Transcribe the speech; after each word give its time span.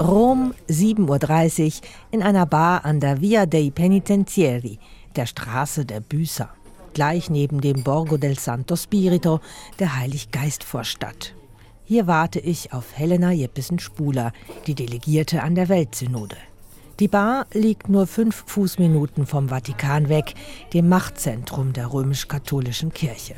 Rom, 0.00 0.54
7.30 0.68 1.66
Uhr, 1.66 1.72
in 2.10 2.22
einer 2.22 2.46
Bar 2.46 2.84
an 2.84 2.98
der 2.98 3.20
Via 3.20 3.46
dei 3.46 3.70
Penitenzieri, 3.70 4.78
der 5.16 5.26
Straße 5.26 5.84
der 5.84 6.00
Büßer, 6.00 6.48
gleich 6.94 7.30
neben 7.30 7.60
dem 7.60 7.82
Borgo 7.82 8.16
del 8.16 8.38
Santo 8.38 8.74
Spirito, 8.74 9.40
der 9.78 9.96
Heiliggeistvorstadt. 9.96 11.34
Hier 11.84 12.06
warte 12.06 12.40
ich 12.40 12.72
auf 12.72 12.96
Helena 12.96 13.32
Jeppesen-Spuler, 13.32 14.32
die 14.66 14.74
Delegierte 14.74 15.42
an 15.42 15.54
der 15.54 15.68
Weltsynode. 15.68 16.36
Die 16.98 17.08
Bar 17.08 17.46
liegt 17.52 17.88
nur 17.88 18.06
fünf 18.06 18.44
Fußminuten 18.46 19.26
vom 19.26 19.50
Vatikan 19.50 20.08
weg, 20.08 20.34
dem 20.72 20.88
Machtzentrum 20.88 21.72
der 21.72 21.92
römisch-katholischen 21.92 22.92
Kirche. 22.92 23.34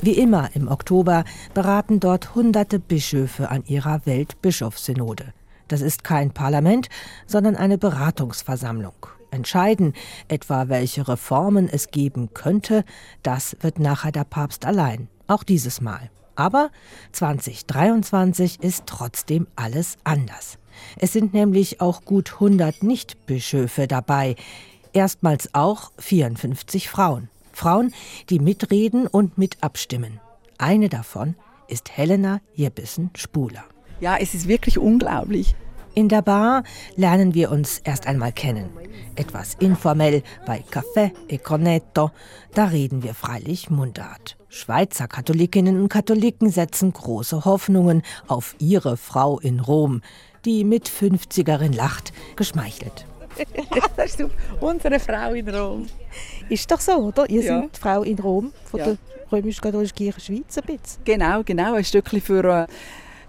Wie 0.00 0.12
immer 0.12 0.50
im 0.54 0.68
Oktober 0.68 1.24
beraten 1.54 2.00
dort 2.00 2.34
hunderte 2.34 2.78
Bischöfe 2.78 3.50
an 3.50 3.64
ihrer 3.66 4.06
Weltbischofssynode. 4.06 5.34
Das 5.70 5.82
ist 5.82 6.02
kein 6.02 6.32
Parlament, 6.32 6.88
sondern 7.28 7.54
eine 7.54 7.78
Beratungsversammlung. 7.78 9.06
Entscheiden, 9.30 9.94
etwa 10.26 10.68
welche 10.68 11.06
Reformen 11.06 11.68
es 11.68 11.92
geben 11.92 12.34
könnte, 12.34 12.84
das 13.22 13.56
wird 13.60 13.78
nachher 13.78 14.10
der 14.10 14.24
Papst 14.24 14.64
allein, 14.64 15.08
auch 15.28 15.44
dieses 15.44 15.80
Mal. 15.80 16.10
Aber 16.34 16.70
2023 17.12 18.60
ist 18.60 18.82
trotzdem 18.86 19.46
alles 19.54 19.96
anders. 20.02 20.58
Es 20.98 21.12
sind 21.12 21.34
nämlich 21.34 21.80
auch 21.80 22.04
gut 22.04 22.32
100 22.34 22.82
Nichtbischöfe 22.82 23.86
dabei, 23.86 24.34
erstmals 24.92 25.54
auch 25.54 25.92
54 25.98 26.90
Frauen. 26.90 27.28
Frauen, 27.52 27.94
die 28.28 28.40
mitreden 28.40 29.06
und 29.06 29.38
mit 29.38 29.62
abstimmen. 29.62 30.18
Eine 30.58 30.88
davon 30.88 31.36
ist 31.68 31.96
Helena 31.96 32.40
Jebissen-Spuler. 32.54 33.64
Ja, 34.00 34.16
es 34.16 34.34
ist 34.34 34.48
wirklich 34.48 34.78
unglaublich. 34.78 35.54
In 35.94 36.08
der 36.08 36.22
Bar 36.22 36.62
lernen 36.96 37.34
wir 37.34 37.50
uns 37.50 37.78
erst 37.78 38.06
einmal 38.06 38.32
kennen. 38.32 38.70
Etwas 39.16 39.54
informell 39.58 40.22
bei 40.46 40.64
Café 40.70 41.10
e 41.28 41.36
Cornetto. 41.36 42.10
Da 42.54 42.66
reden 42.66 43.02
wir 43.02 43.12
freilich 43.12 43.70
Mundart. 43.70 44.36
Schweizer 44.48 45.08
Katholikinnen 45.08 45.80
und 45.80 45.88
Katholiken 45.88 46.50
setzen 46.50 46.92
große 46.92 47.44
Hoffnungen 47.44 48.02
auf 48.28 48.54
ihre 48.58 48.96
Frau 48.96 49.38
in 49.40 49.60
Rom. 49.60 50.00
Die 50.44 50.64
mit 50.64 50.88
50erin 50.88 51.74
lacht, 51.74 52.12
geschmeichelt. 52.36 53.04
das 53.96 54.14
ist 54.14 54.24
unsere 54.60 54.98
Frau 54.98 55.32
in 55.32 55.48
Rom. 55.48 55.86
Ist 56.48 56.70
doch 56.70 56.80
so, 56.80 56.92
oder? 56.92 57.28
Ihr 57.28 57.42
ja. 57.42 57.60
seid 57.60 57.76
Frau 57.76 58.02
in 58.02 58.18
Rom 58.18 58.52
von 58.64 58.80
ja. 58.80 58.86
der 58.86 58.98
römisch-katholischen 59.30 59.94
Kirche 59.94 60.20
Schweiz 60.20 60.58
ein 60.58 60.64
bisschen. 60.64 61.04
Genau, 61.04 61.42
genau. 61.44 61.74
Ein 61.74 61.84
Stückchen 61.84 62.20
für 62.20 62.44
äh, 62.44 62.66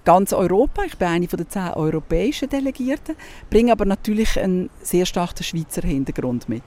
ganz 0.05 0.33
Europa. 0.33 0.83
Ich 0.83 0.97
bin 0.97 1.07
eine 1.07 1.27
von 1.27 1.37
den 1.37 1.49
zehn 1.49 1.69
europäischen 1.73 2.49
Delegierten, 2.49 3.15
bringe 3.49 3.71
aber 3.71 3.85
natürlich 3.85 4.39
einen 4.39 4.69
sehr 4.81 5.05
starken 5.05 5.43
Schweizer 5.43 5.81
Hintergrund 5.81 6.49
mit 6.49 6.63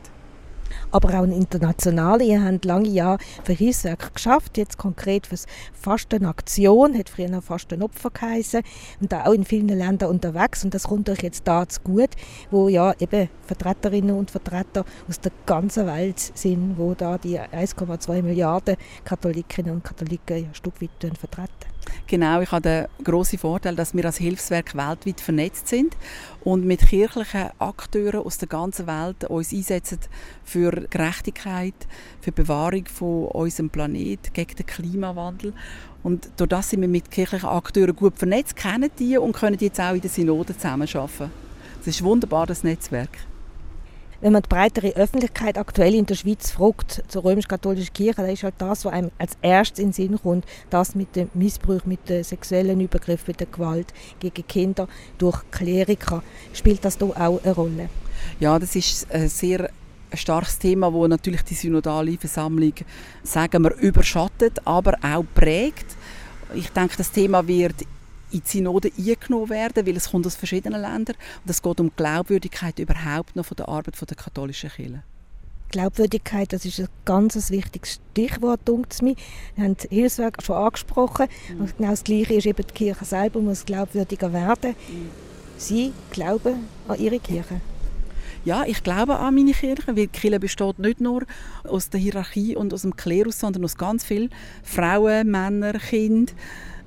aber 0.95 1.09
auch 1.09 1.25
ein 1.25 1.33
internationaler. 1.33 2.23
Ihr 2.23 2.45
habt 2.45 2.65
lange 2.65 2.89
Jahre 2.89 3.19
für 3.43 3.53
Hilfswerk 3.53 4.15
geschafft, 4.15 4.57
jetzt 4.57 4.79
konkret 4.79 5.27
für 5.27 5.37
Fastenaktion, 5.73 6.97
hat 6.97 7.09
früher 7.09 7.29
noch 7.29 7.43
Fastenopfer 7.43 8.11
geheißen 8.11 8.63
und 9.01 9.13
da 9.13 9.27
auch 9.27 9.33
in 9.33 9.45
vielen 9.45 9.69
Ländern 9.69 10.11
unterwegs 10.11 10.65
und 10.65 10.73
das 10.73 10.85
kommt 10.85 11.09
euch 11.09 11.23
jetzt 11.23 11.47
da 11.47 11.69
zu 11.69 11.81
gut, 11.81 12.11
wo 12.51 12.69
ja 12.69 12.95
eben 13.01 13.29
Vertreterinnen 13.47 14.17
und 14.17 14.31
Vertreter 14.31 14.85
aus 15.09 15.21
der 15.21 15.33
ganzen 15.47 15.87
Welt 15.87 16.19
sind, 16.19 16.79
wo 16.79 16.95
da 16.95 17.19
die 17.19 17.39
1,2 17.41 18.23
Milliarden 18.23 18.77
Katholikinnen 19.05 19.75
und 19.75 19.85
Katholiken 19.85 20.37
ein 20.37 20.55
Stück 20.55 20.81
weit 20.81 20.91
vertreten. 21.19 21.74
Genau, 22.07 22.41
ich 22.41 22.53
habe 22.53 22.63
den 22.63 23.05
grossen 23.05 23.39
Vorteil, 23.39 23.77
dass 23.77 23.95
wir 23.95 24.05
als 24.05 24.19
Hilfswerk 24.19 24.75
weltweit 24.75 25.21
vernetzt 25.21 25.69
sind 25.69 25.97
und 26.43 26.65
mit 26.65 26.87
kirchlichen 26.87 27.51
Akteuren 27.59 28.21
aus 28.21 28.39
der 28.39 28.49
ganzen 28.49 28.87
Welt 28.87 29.25
uns 29.25 29.53
einsetzen 29.53 29.99
für 30.45 30.71
Gerechtigkeit, 30.91 31.75
für 32.21 32.31
die 32.31 32.43
Bewahrung 32.43 32.87
von 32.87 33.27
unserem 33.29 33.71
Planeten, 33.71 34.33
gegen 34.33 34.57
den 34.57 34.67
Klimawandel. 34.67 35.55
Und 36.03 36.29
durch 36.37 36.51
das 36.51 36.71
sind 36.71 36.83
wir 36.83 36.89
mit 36.89 37.11
kirchlichen 37.11 37.49
Akteuren 37.49 37.97
gut 37.97 38.19
vernetzt, 38.19 38.57
kennen 38.57 38.91
die 38.99 39.17
und 39.17 39.33
können 39.33 39.59
jetzt 39.59 39.81
auch 39.81 39.95
in 39.95 40.03
der 40.03 40.11
Synode 40.11 40.55
zusammenarbeiten. 40.55 41.31
Das 41.79 41.89
ist 41.89 42.01
ein 42.01 42.05
wunderbares 42.05 42.63
Netzwerk 42.65 43.11
wenn 44.25 44.33
man 44.33 44.41
die 44.41 44.49
breitere 44.49 44.97
Öffentlichkeit 44.97 45.59
aktuell 45.59 45.95
in 45.95 46.07
der 46.07 46.15
Schweiz 46.15 46.51
fragt 46.51 47.03
zur 47.09 47.25
römisch-katholischen 47.25 47.93
Kirche, 47.93 48.23
da 48.23 48.29
ist 48.29 48.43
halt 48.43 48.55
das, 48.57 48.87
was 48.87 48.93
einem 48.95 49.11
als 49.19 49.37
erstes 49.43 49.81
in 49.81 49.89
den 49.89 49.93
Sinn 49.93 50.19
kommt, 50.19 50.47
das 50.71 50.95
mit 50.95 51.15
dem 51.15 51.29
Missbrauch, 51.35 51.85
mit 51.85 52.09
dem 52.09 52.25
sexuellen 52.25 52.81
Übergriff, 52.81 53.29
mit 53.29 53.41
der 53.41 53.49
Gewalt 53.49 53.93
gegen 54.21 54.47
Kinder 54.47 54.89
durch 55.19 55.43
Kleriker. 55.51 56.23
Spielt 56.55 56.87
das 56.87 56.97
da 56.97 57.05
auch 57.05 57.45
eine 57.45 57.55
Rolle? 57.55 57.91
Ja, 58.41 58.59
das 58.59 58.75
ist 58.75 59.07
ein 59.13 59.29
sehr 59.29 59.69
starkes 60.15 60.59
Thema, 60.59 60.91
wo 60.91 61.07
natürlich 61.07 61.43
die 61.43 61.53
synodale 61.53 62.17
Versammlung, 62.17 62.73
sagen 63.25 63.63
wir, 63.63 63.75
überschattet, 63.75 64.59
aber 64.65 64.95
auch 65.03 65.27
prägt. 65.35 65.97
Ich 66.55 66.71
denke, 66.71 66.97
das 66.97 67.13
Thema 67.13 67.47
wird 67.47 67.75
in 68.35 68.43
die 68.45 68.49
Synode 68.49 68.91
eingenommen 68.97 69.49
werden, 69.49 69.87
weil 69.87 69.97
es 69.97 70.11
kommt 70.11 70.27
aus 70.27 70.35
verschiedenen 70.35 70.81
Ländern 70.81 71.17
und 71.45 71.51
es 71.51 71.63
geht 71.63 71.81
um 71.81 71.89
die 71.89 71.97
Glaubwürdigkeit 71.97 72.79
überhaupt 72.79 73.37
noch 73.37 73.47
von 73.47 73.57
der 73.57 73.69
Arbeit 73.69 73.95
der 74.01 74.17
katholischen 74.17 74.71
Kirche. 74.71 75.03
Glaubwürdigkeit, 75.71 76.53
das 76.53 76.65
ist 76.65 76.79
ein 76.79 76.89
ganz 77.05 77.51
wichtiges 77.51 78.01
Stichwort, 78.13 78.61
denkt 78.69 79.03
mir. 79.03 79.17
Wir 79.57 79.65
haben 79.65 79.77
Hilfswerk 79.89 80.41
schon 80.41 80.55
angesprochen. 80.55 81.27
Mhm. 81.53 81.61
Und 81.61 81.77
genau 81.77 81.91
das 81.91 82.05
Gleiche 82.05 82.35
ist 82.35 82.47
eben 82.47 82.65
die 82.65 82.75
Kirche 82.75 83.05
selber, 83.05 83.41
muss 83.41 83.65
glaubwürdiger 83.65 84.33
werden. 84.33 84.77
Mhm. 84.89 85.11
Sie 85.57 85.93
glauben 86.13 86.69
an 86.87 86.99
Ihre 87.01 87.19
Kirche. 87.19 87.61
Ja, 88.45 88.65
ich 88.65 88.85
glaube 88.85 89.19
an 89.19 89.35
meine 89.35 89.53
Kirche, 89.53 89.87
weil 89.87 89.95
die 89.95 90.07
Kirche 90.07 90.39
besteht 90.39 90.79
nicht 90.79 91.01
nur 91.01 91.25
aus 91.65 91.91
der 91.91 91.99
Hierarchie 91.99 92.55
und 92.55 92.73
aus 92.73 92.83
dem 92.83 92.95
Klerus, 92.95 93.41
sondern 93.41 93.65
aus 93.65 93.77
ganz 93.77 94.05
vielen 94.05 94.31
Frauen, 94.63 95.31
Männern, 95.31 95.79
Kindern 95.79 96.37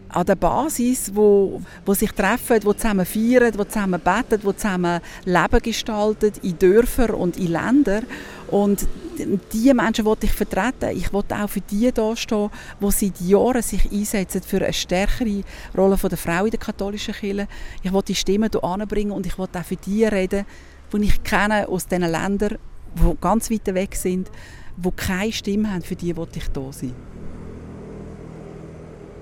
an 0.09 0.25
der 0.25 0.35
Basis, 0.35 1.11
wo, 1.13 1.61
wo 1.85 1.93
sich 1.93 2.11
treffen, 2.11 2.59
wo 2.63 2.73
zusammen 2.73 3.05
feiern, 3.05 3.53
wo 3.57 3.63
zusammen 3.63 3.99
beten, 3.99 4.43
wo 4.43 4.53
zusammen 4.53 5.01
Leben 5.25 5.59
gestalten 5.61 6.31
in 6.41 6.57
Dörfern 6.57 7.15
und 7.15 7.37
in 7.37 7.51
Ländern. 7.51 8.05
Und 8.49 8.87
diese 9.51 9.73
Menschen 9.73 10.05
wollte 10.05 10.25
ich 10.25 10.31
vertreten. 10.31 10.95
Ich 10.95 11.11
wollte 11.11 11.35
auch 11.35 11.49
für 11.49 11.61
die 11.61 11.91
da 11.91 12.15
stehen, 12.15 12.49
die 12.79 12.91
seit 12.91 13.21
Jahren 13.21 13.61
sich 13.61 13.91
einsetzen 13.91 14.41
für 14.41 14.63
eine 14.63 14.73
stärkere 14.73 15.43
Rolle 15.75 15.97
der 15.97 16.17
Frau 16.17 16.45
in 16.45 16.51
der 16.51 16.59
katholischen 16.59 17.13
Kirche. 17.13 17.47
Ich 17.83 17.91
wollte 17.91 18.07
die 18.07 18.15
Stimmen 18.15 18.49
hier 18.51 18.63
anbringen 18.63 19.11
und 19.11 19.25
ich 19.25 19.37
wollte 19.37 19.59
auch 19.59 19.65
für 19.65 19.75
die 19.75 20.05
reden, 20.05 20.45
die 20.93 21.03
ich 21.03 21.23
kenne 21.23 21.67
aus 21.67 21.87
diesen 21.87 22.09
Ländern, 22.09 22.57
die 22.95 23.17
ganz 23.19 23.51
weit 23.51 23.73
weg 23.73 23.95
sind, 23.95 24.31
die 24.77 24.91
keine 24.91 25.31
Stimme 25.31 25.73
haben. 25.73 25.81
Für 25.81 25.95
die 25.95 26.15
wollte 26.15 26.39
ich 26.39 26.47
da 26.49 26.71
sein. 26.71 26.93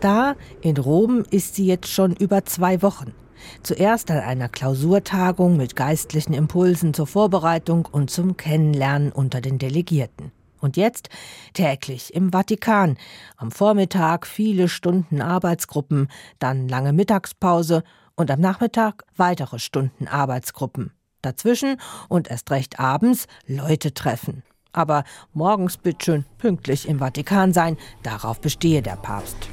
Da 0.05 0.35
in 0.61 0.77
Rom 0.77 1.23
ist 1.31 1.55
sie 1.55 1.65
jetzt 1.65 1.87
schon 1.87 2.15
über 2.15 2.45
zwei 2.45 2.83
Wochen. 2.83 3.15
Zuerst 3.63 4.11
an 4.11 4.19
einer 4.19 4.49
Klausurtagung 4.49 5.57
mit 5.57 5.75
geistlichen 5.75 6.35
Impulsen 6.35 6.93
zur 6.93 7.07
Vorbereitung 7.07 7.87
und 7.91 8.11
zum 8.11 8.37
Kennenlernen 8.37 9.11
unter 9.11 9.41
den 9.41 9.57
Delegierten. 9.57 10.31
Und 10.61 10.77
jetzt 10.77 11.09
täglich 11.53 12.13
im 12.13 12.31
Vatikan. 12.31 12.97
Am 13.35 13.49
Vormittag 13.49 14.27
viele 14.27 14.69
Stunden 14.69 15.23
Arbeitsgruppen, 15.23 16.09
dann 16.37 16.69
lange 16.69 16.93
Mittagspause 16.93 17.81
und 18.15 18.29
am 18.29 18.39
Nachmittag 18.39 19.05
weitere 19.17 19.57
Stunden 19.57 20.07
Arbeitsgruppen. 20.07 20.91
Dazwischen 21.23 21.77
und 22.09 22.29
erst 22.29 22.51
recht 22.51 22.79
abends 22.79 23.25
Leute 23.47 23.91
treffen. 23.95 24.43
Aber 24.71 25.03
morgens 25.33 25.77
bitteschön 25.77 26.25
pünktlich 26.37 26.87
im 26.87 26.99
Vatikan 26.99 27.53
sein, 27.53 27.75
darauf 28.03 28.39
bestehe 28.39 28.83
der 28.83 28.97
Papst. 28.97 29.49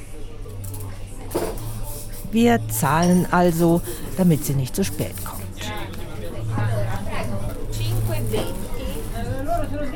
Wir 2.30 2.60
zahlen 2.68 3.26
also, 3.30 3.82
damit 4.16 4.44
sie 4.44 4.54
nicht 4.54 4.74
zu 4.74 4.84
spät 4.84 5.14
kommt. 5.24 5.42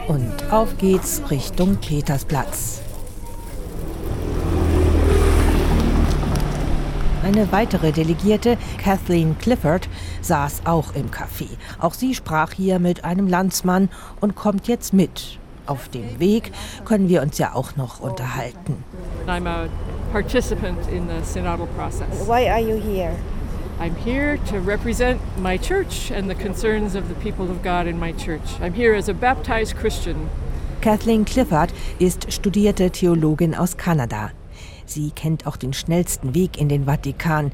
Und 0.08 0.52
auf 0.52 0.76
geht's 0.78 1.22
Richtung 1.30 1.76
Petersplatz. 1.76 2.80
Eine 7.26 7.50
weitere 7.50 7.90
Delegierte, 7.90 8.56
Kathleen 8.78 9.36
Clifford, 9.38 9.88
saß 10.20 10.62
auch 10.64 10.94
im 10.94 11.10
Café. 11.10 11.48
Auch 11.80 11.94
sie 11.94 12.14
sprach 12.14 12.52
hier 12.52 12.78
mit 12.78 13.04
einem 13.04 13.26
Landsmann 13.26 13.88
und 14.20 14.36
kommt 14.36 14.68
jetzt 14.68 14.92
mit. 14.92 15.38
Auf 15.66 15.88
dem 15.88 16.20
Weg 16.20 16.52
können 16.84 17.08
wir 17.08 17.22
uns 17.22 17.38
ja 17.38 17.54
auch 17.54 17.74
noch 17.74 17.98
unterhalten. 17.98 18.84
I'm 19.26 19.48
a 19.48 19.68
participant 20.12 20.88
in 20.88 21.06
the 21.06 21.22
synodal 21.22 21.68
process. 21.74 22.26
Why 22.26 22.48
are 22.48 22.60
you 22.60 22.76
here? 22.76 23.16
I'm 23.78 23.94
here 23.96 24.38
to 24.46 24.58
represent 24.58 25.20
my 25.38 25.58
church 25.58 26.10
and 26.10 26.30
the 26.30 26.34
concerns 26.34 26.94
of 26.94 27.08
the 27.08 27.14
people 27.16 27.50
of 27.50 27.62
God 27.62 27.86
in 27.86 27.98
my 27.98 28.12
church. 28.12 28.60
I'm 28.60 28.72
here 28.72 28.94
as 28.94 29.08
a 29.08 29.14
baptized 29.14 29.76
Christian. 29.76 30.30
Kathleen 30.80 31.24
Clifford 31.24 31.70
ist 31.98 32.32
studierte 32.32 32.90
Theologin 32.90 33.54
aus 33.54 33.76
Kanada. 33.76 34.30
Sie 34.86 35.10
kennt 35.10 35.46
auch 35.46 35.56
den 35.56 35.72
schnellsten 35.72 36.34
Weg 36.34 36.58
in 36.58 36.68
den 36.68 36.84
Vatikan, 36.84 37.52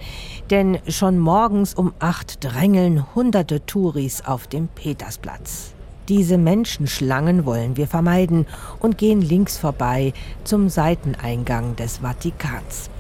denn 0.51 0.79
schon 0.87 1.19
morgens 1.19 1.75
um 1.75 1.93
acht 1.99 2.45
drängeln 2.45 3.15
hunderte 3.15 3.65
Touris 3.65 4.23
auf 4.25 4.47
dem 4.47 4.69
Petersplatz. 4.69 5.73
Diese 6.09 6.37
Menschenschlangen 6.37 7.45
wollen 7.45 7.77
wir 7.77 7.87
vermeiden 7.87 8.47
und 8.81 8.99
gehen 8.99 9.21
links 9.21 9.57
vorbei 9.57 10.13
zum 10.45 10.69
Seiteneingang 10.69 11.77
des 11.77 11.99
Vatikans. 11.99 12.91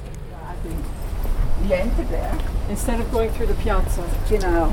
Instead 2.69 3.00
of 3.00 3.10
going 3.12 3.31
through 3.34 3.49
the 3.49 3.62
piazza. 3.62 4.02
Genau. 4.28 4.69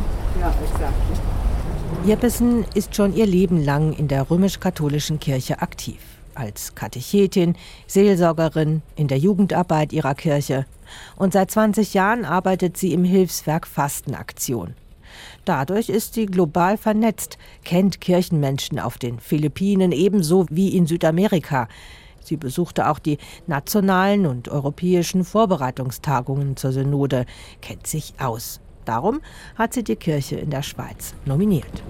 Jeppesen 2.05 2.65
ist 2.75 2.95
schon 2.95 3.15
ihr 3.15 3.25
Leben 3.25 3.63
lang 3.63 3.93
in 3.93 4.07
der 4.07 4.29
römisch-katholischen 4.29 5.19
Kirche 5.19 5.61
aktiv. 5.61 5.99
Als 6.35 6.75
Katechetin, 6.75 7.55
Seelsorgerin 7.87 8.81
in 8.95 9.07
der 9.07 9.17
Jugendarbeit 9.17 9.91
ihrer 9.91 10.15
Kirche. 10.15 10.65
Und 11.17 11.33
seit 11.33 11.51
20 11.51 11.93
Jahren 11.93 12.25
arbeitet 12.25 12.77
sie 12.77 12.93
im 12.93 13.03
Hilfswerk 13.03 13.67
Fastenaktion. 13.67 14.75
Dadurch 15.50 15.90
ist 15.90 16.13
sie 16.13 16.28
global 16.28 16.78
vernetzt, 16.78 17.40
kennt 17.63 18.01
Kirchenmenschen 18.01 18.78
auf 18.78 19.00
den 19.00 19.19
Philippinen 19.19 19.92
ebenso 19.92 20.46
wie 20.51 20.78
in 20.78 20.86
Südamerika. 20.86 21.68
Sie 22.24 22.38
besuchte 22.38 22.88
auch 22.88 23.00
die 23.00 23.18
nationalen 23.48 24.28
und 24.28 24.50
europäischen 24.50 25.25
Vorbereitungstagungen 25.25 26.56
zur 26.56 26.72
Synode, 26.72 27.25
kennt 27.63 27.88
sich 27.88 28.13
aus. 28.19 28.62
Darum 28.86 29.22
hat 29.56 29.74
sie 29.74 29.84
die 29.84 29.96
Kirche 29.96 30.36
in 30.36 30.51
der 30.51 30.62
Schweiz 30.62 31.16
nominiert. 31.25 31.81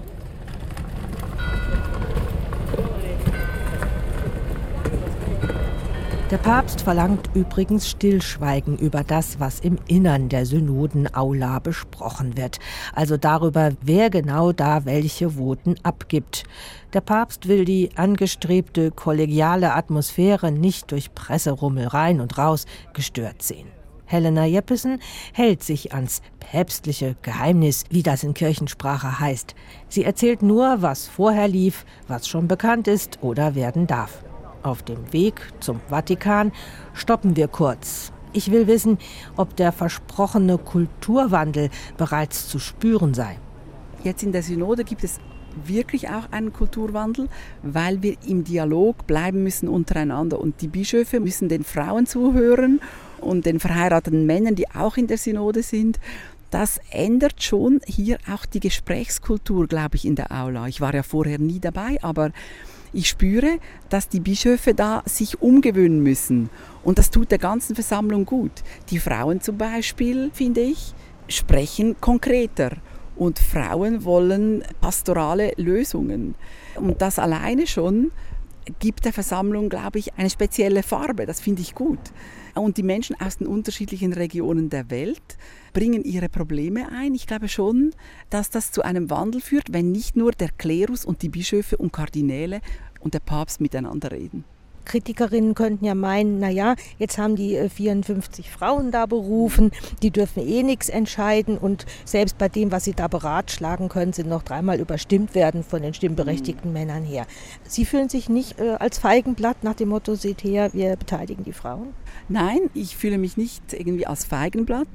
Der 6.30 6.38
Papst 6.38 6.82
verlangt 6.82 7.28
übrigens 7.34 7.90
Stillschweigen 7.90 8.78
über 8.78 9.02
das, 9.02 9.40
was 9.40 9.58
im 9.58 9.78
Innern 9.88 10.28
der 10.28 10.46
Synodenaula 10.46 11.58
besprochen 11.58 12.36
wird, 12.36 12.60
also 12.94 13.16
darüber, 13.16 13.72
wer 13.82 14.10
genau 14.10 14.52
da 14.52 14.84
welche 14.84 15.30
Voten 15.30 15.74
abgibt. 15.82 16.44
Der 16.92 17.00
Papst 17.00 17.48
will 17.48 17.64
die 17.64 17.90
angestrebte 17.96 18.92
kollegiale 18.92 19.74
Atmosphäre 19.74 20.52
nicht 20.52 20.92
durch 20.92 21.16
Presserummel 21.16 21.88
rein 21.88 22.20
und 22.20 22.38
raus 22.38 22.64
gestört 22.92 23.42
sehen. 23.42 23.66
Helena 24.04 24.44
Jeppesen 24.44 25.00
hält 25.32 25.64
sich 25.64 25.92
ans 25.92 26.22
päpstliche 26.38 27.16
Geheimnis, 27.22 27.82
wie 27.90 28.04
das 28.04 28.22
in 28.22 28.34
Kirchensprache 28.34 29.18
heißt. 29.18 29.56
Sie 29.88 30.04
erzählt 30.04 30.42
nur, 30.42 30.80
was 30.80 31.08
vorher 31.08 31.48
lief, 31.48 31.84
was 32.06 32.28
schon 32.28 32.46
bekannt 32.46 32.86
ist 32.86 33.18
oder 33.20 33.56
werden 33.56 33.88
darf. 33.88 34.22
Auf 34.62 34.82
dem 34.82 35.12
Weg 35.12 35.40
zum 35.60 35.80
Vatikan 35.88 36.52
stoppen 36.92 37.34
wir 37.34 37.48
kurz. 37.48 38.12
Ich 38.32 38.50
will 38.50 38.66
wissen, 38.66 38.98
ob 39.36 39.56
der 39.56 39.72
versprochene 39.72 40.58
Kulturwandel 40.58 41.70
bereits 41.96 42.46
zu 42.48 42.58
spüren 42.58 43.14
sei. 43.14 43.38
Jetzt 44.04 44.22
in 44.22 44.32
der 44.32 44.42
Synode 44.42 44.84
gibt 44.84 45.02
es 45.02 45.18
wirklich 45.64 46.08
auch 46.10 46.30
einen 46.30 46.52
Kulturwandel, 46.52 47.28
weil 47.62 48.02
wir 48.02 48.16
im 48.26 48.44
Dialog 48.44 49.06
bleiben 49.06 49.42
müssen 49.42 49.68
untereinander 49.68 50.38
und 50.38 50.60
die 50.60 50.68
Bischöfe 50.68 51.20
müssen 51.20 51.48
den 51.48 51.64
Frauen 51.64 52.06
zuhören 52.06 52.80
und 53.20 53.46
den 53.46 53.60
verheirateten 53.60 54.26
Männern, 54.26 54.54
die 54.54 54.70
auch 54.70 54.96
in 54.96 55.06
der 55.06 55.18
Synode 55.18 55.62
sind. 55.62 55.98
Das 56.50 56.80
ändert 56.90 57.42
schon 57.42 57.80
hier 57.86 58.18
auch 58.32 58.44
die 58.44 58.60
Gesprächskultur, 58.60 59.66
glaube 59.68 59.96
ich, 59.96 60.04
in 60.04 60.16
der 60.16 60.32
Aula. 60.32 60.66
Ich 60.66 60.80
war 60.80 60.94
ja 60.94 61.02
vorher 61.02 61.38
nie 61.38 61.60
dabei, 61.60 61.98
aber 62.02 62.32
ich 62.92 63.08
spüre, 63.08 63.58
dass 63.88 64.08
die 64.08 64.20
Bischöfe 64.20 64.74
da 64.74 65.02
sich 65.06 65.40
umgewöhnen 65.40 66.02
müssen. 66.02 66.50
Und 66.82 66.98
das 66.98 67.10
tut 67.10 67.30
der 67.30 67.38
ganzen 67.38 67.74
Versammlung 67.74 68.24
gut. 68.24 68.52
Die 68.90 68.98
Frauen 68.98 69.40
zum 69.40 69.58
Beispiel, 69.58 70.30
finde 70.32 70.62
ich, 70.62 70.94
sprechen 71.28 71.96
konkreter. 72.00 72.72
Und 73.16 73.38
Frauen 73.38 74.04
wollen 74.04 74.64
pastorale 74.80 75.52
Lösungen. 75.56 76.34
Und 76.76 77.02
das 77.02 77.18
alleine 77.18 77.66
schon 77.66 78.12
gibt 78.78 79.04
der 79.04 79.12
Versammlung, 79.12 79.68
glaube 79.68 79.98
ich, 79.98 80.14
eine 80.14 80.30
spezielle 80.30 80.82
Farbe. 80.82 81.26
Das 81.26 81.40
finde 81.40 81.62
ich 81.62 81.74
gut. 81.74 81.98
Und 82.54 82.76
die 82.76 82.82
Menschen 82.82 83.20
aus 83.20 83.38
den 83.38 83.46
unterschiedlichen 83.46 84.12
Regionen 84.12 84.70
der 84.70 84.90
Welt 84.90 85.38
bringen 85.72 86.04
ihre 86.04 86.28
Probleme 86.28 86.88
ein. 86.90 87.14
Ich 87.14 87.26
glaube 87.26 87.48
schon, 87.48 87.92
dass 88.28 88.50
das 88.50 88.72
zu 88.72 88.82
einem 88.82 89.10
Wandel 89.10 89.40
führt, 89.40 89.72
wenn 89.72 89.92
nicht 89.92 90.16
nur 90.16 90.32
der 90.32 90.50
Klerus 90.50 91.04
und 91.04 91.22
die 91.22 91.28
Bischöfe 91.28 91.76
und 91.76 91.92
Kardinäle 91.92 92.60
und 93.00 93.14
der 93.14 93.20
Papst 93.20 93.60
miteinander 93.60 94.10
reden. 94.10 94.44
Kritikerinnen 94.90 95.54
könnten 95.54 95.84
ja 95.84 95.94
meinen, 95.94 96.40
naja, 96.40 96.74
jetzt 96.98 97.16
haben 97.16 97.36
die 97.36 97.68
54 97.68 98.44
äh, 98.44 98.48
Frauen 98.48 98.90
da 98.90 99.06
berufen, 99.06 99.70
die 100.02 100.10
dürfen 100.10 100.44
eh 100.44 100.64
nichts 100.64 100.88
entscheiden 100.88 101.58
und 101.58 101.86
selbst 102.04 102.38
bei 102.38 102.48
dem, 102.48 102.72
was 102.72 102.84
sie 102.84 102.94
da 102.94 103.06
beratschlagen 103.06 103.88
können, 103.88 104.12
sind 104.12 104.28
noch 104.28 104.42
dreimal 104.42 104.80
überstimmt 104.80 105.36
werden 105.36 105.62
von 105.62 105.82
den 105.82 105.94
stimmberechtigten 105.94 106.70
mhm. 106.70 106.72
Männern 106.72 107.04
her. 107.04 107.26
Sie 107.62 107.84
fühlen 107.84 108.08
sich 108.08 108.28
nicht 108.28 108.58
äh, 108.58 108.70
als 108.80 108.98
Feigenblatt 108.98 109.62
nach 109.62 109.74
dem 109.74 109.90
Motto, 109.90 110.16
seht 110.16 110.42
her, 110.42 110.70
wir 110.72 110.96
beteiligen 110.96 111.44
die 111.44 111.52
Frauen? 111.52 111.94
Nein, 112.28 112.58
ich 112.74 112.96
fühle 112.96 113.18
mich 113.18 113.36
nicht 113.36 113.72
irgendwie 113.72 114.08
als 114.08 114.24
Feigenblatt. 114.24 114.88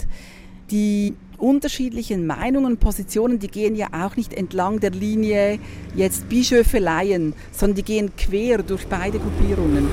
Die 0.72 1.14
unterschiedlichen 1.38 2.26
Meinungen 2.26 2.78
Positionen, 2.78 3.40
die 3.40 3.50
gehen 3.50 3.76
ja 3.76 3.88
auch 3.92 4.16
nicht 4.16 4.34
entlang 4.34 4.80
der 4.80 4.92
Linie 4.92 5.60
jetzt 5.96 6.28
Bischöfe 6.30 6.80
leihen, 6.80 7.34
sondern 7.52 7.76
die 7.76 7.84
gehen 7.84 8.16
quer 8.16 8.64
durch 8.64 8.88
beide 8.88 9.20
Gruppierungen. 9.20 9.88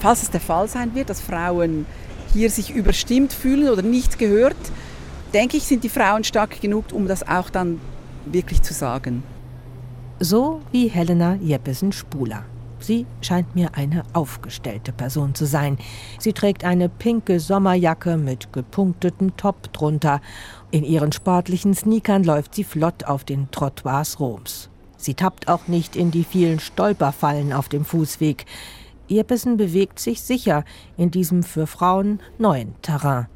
Falls 0.00 0.22
es 0.22 0.30
der 0.30 0.40
Fall 0.40 0.68
sein 0.68 0.94
wird, 0.94 1.10
dass 1.10 1.20
Frauen 1.20 1.86
hier 2.32 2.50
sich 2.50 2.74
überstimmt 2.74 3.32
fühlen 3.32 3.68
oder 3.68 3.82
nicht 3.82 4.18
gehört, 4.18 4.56
denke 5.32 5.56
ich, 5.56 5.64
sind 5.64 5.84
die 5.84 5.88
Frauen 5.88 6.24
stark 6.24 6.60
genug, 6.60 6.86
um 6.92 7.06
das 7.06 7.26
auch 7.26 7.50
dann 7.50 7.80
wirklich 8.26 8.62
zu 8.62 8.74
sagen. 8.74 9.22
So 10.18 10.60
wie 10.72 10.88
Helena 10.88 11.36
Jeppesen-Spuler. 11.36 12.44
Sie 12.86 13.06
scheint 13.22 13.54
mir 13.54 13.70
eine 13.76 14.02
aufgestellte 14.12 14.92
Person 14.92 15.34
zu 15.34 15.46
sein. 15.46 15.78
Sie 16.18 16.34
trägt 16.34 16.64
eine 16.64 16.90
pinke 16.90 17.40
Sommerjacke 17.40 18.18
mit 18.18 18.52
gepunktetem 18.52 19.36
Top 19.38 19.72
drunter. 19.72 20.20
In 20.70 20.84
ihren 20.84 21.12
sportlichen 21.12 21.72
Sneakern 21.72 22.24
läuft 22.24 22.54
sie 22.54 22.64
flott 22.64 23.04
auf 23.04 23.24
den 23.24 23.50
Trottoirs 23.50 24.20
Roms. 24.20 24.68
Sie 24.98 25.14
tappt 25.14 25.48
auch 25.48 25.66
nicht 25.66 25.96
in 25.96 26.10
die 26.10 26.24
vielen 26.24 26.60
Stolperfallen 26.60 27.54
auf 27.54 27.70
dem 27.70 27.86
Fußweg. 27.86 28.44
Ihr 29.08 29.24
Bissen 29.24 29.56
bewegt 29.56 29.98
sich 29.98 30.20
sicher 30.20 30.64
in 30.96 31.10
diesem 31.10 31.42
für 31.42 31.66
Frauen 31.66 32.20
neuen 32.38 32.74
Terrain. 32.82 33.28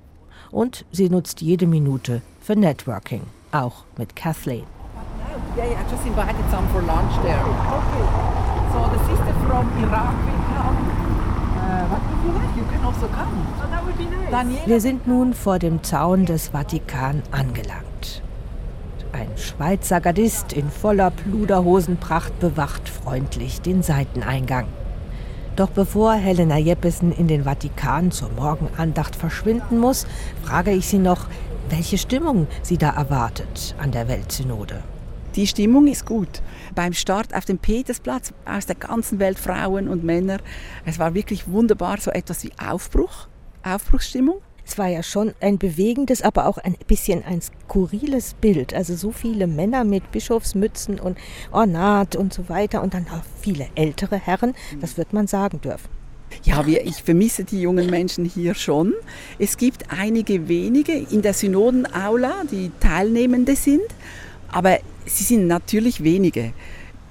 Und 0.51 0.85
sie 0.93 1.09
nutzt 1.09 1.41
jede 1.41 1.67
Minute 1.67 2.21
für 2.41 2.57
Networking, 2.57 3.23
auch 3.53 3.85
mit 3.97 4.15
Kathleen. 4.15 4.65
Yeah, 5.57 5.65
yeah, 5.65 5.81
I 5.81 5.91
just 5.91 6.07
invited 6.07 6.51
some 6.51 6.69
for 6.69 6.83
lunch 6.83 7.15
there. 7.23 7.43
Okay. 7.43 8.38
So 8.79 8.85
the 8.85 8.99
sister 9.11 9.35
from 9.45 9.67
Iraq 9.83 10.15
will 10.25 10.43
come. 10.55 10.79
Uh, 11.59 11.85
what 11.91 12.01
would 12.09 12.21
you 12.25 12.33
like? 12.39 12.57
You 12.57 12.65
can 12.71 12.85
also 12.85 13.09
come. 13.09 13.47
Oh, 13.61 13.67
that 13.69 13.85
would 13.85 13.99
be 13.99 14.05
nice. 14.05 14.67
Wir 14.67 14.81
sind 14.81 15.09
nun 15.09 15.35
vor 15.35 15.59
dem 15.59 15.83
Zaun 15.83 16.27
des 16.27 16.51
Vatikan 16.53 17.25
angelangt. 17.33 18.23
Ein 19.13 19.37
Schweizer 19.37 20.01
Gardist 20.01 20.53
in 20.53 20.71
voller 20.71 21.11
Pluderhosenpracht 21.11 22.39
bewacht 22.39 22.89
freundlich 22.89 23.63
den 23.63 23.83
Seiteneingang. 23.83 24.67
Doch 25.57 25.71
bevor 25.71 26.13
Helena 26.13 26.57
Jeppesen 26.57 27.11
in 27.11 27.27
den 27.27 27.43
Vatikan 27.43 28.13
zur 28.13 28.31
Morgenandacht 28.31 29.17
verschwinden 29.17 29.81
muss, 29.81 30.07
frage 30.45 30.71
ich 30.71 30.87
sie 30.87 31.01
noch, 31.01 31.27
welche 31.69 31.99
Stimmung 31.99 32.47
sie 32.63 32.79
da 32.79 32.91
erwartet 32.91 33.75
an 33.83 33.91
der 33.91 34.07
Weltsynode. 34.07 34.85
Die 35.35 35.47
Stimmung 35.47 35.87
ist 35.87 36.07
gut. 36.07 36.43
Beim 36.75 36.93
Start 36.93 37.35
auf 37.35 37.45
dem 37.45 37.59
Petersplatz 37.59 38.33
aus 38.45 38.67
der 38.67 38.77
ganzen 38.77 39.19
Welt 39.19 39.39
Frauen 39.39 39.89
und 39.89 40.03
Männer. 40.03 40.39
Es 40.85 40.99
war 40.99 41.15
wirklich 41.15 41.49
wunderbar, 41.49 42.01
so 42.01 42.11
etwas 42.11 42.43
wie 42.45 42.53
Aufbruch, 42.59 43.29
Aufbruchsstimmung. 43.63 44.41
Es 44.67 44.77
war 44.77 44.89
ja 44.89 45.03
schon 45.03 45.33
ein 45.41 45.59
bewegendes, 45.59 46.21
aber 46.23 46.47
auch 46.47 46.59
ein 46.59 46.77
bisschen 46.87 47.25
ein 47.25 47.41
skurriles 47.41 48.35
Bild. 48.35 48.75
Also 48.75 48.97
so 48.97 49.13
viele 49.13 49.47
Männer 49.47 49.85
mit 49.85 50.11
Bischofsmützen 50.13 51.01
und 51.01 51.17
Ornat 51.53 52.17
und 52.17 52.35
so 52.35 52.49
weiter 52.49 52.83
und 52.83 52.93
dann 52.93 53.07
auch 53.09 53.23
viele 53.41 53.69
ältere 53.77 54.17
Herren. 54.17 54.55
Das 54.81 54.97
wird 54.99 55.13
man 55.13 55.27
sagen 55.27 55.61
dürfen. 55.61 55.89
Ja, 56.43 56.67
wir, 56.67 56.85
ich 56.85 57.03
vermisse 57.03 57.45
die 57.45 57.63
jungen 57.63 57.89
Menschen 57.89 58.25
hier 58.25 58.55
schon. 58.55 58.93
Es 59.39 59.57
gibt 59.57 59.85
einige 59.91 60.49
wenige 60.49 60.93
in 60.93 61.23
der 61.23 61.33
Synodenaula, 61.33 62.43
die 62.51 62.71
Teilnehmende 62.81 63.57
sind. 63.57 63.83
Aber 64.51 64.79
sie 65.09 65.25
sind 65.25 65.47
natürlich 65.47 66.03
wenige. 66.03 66.53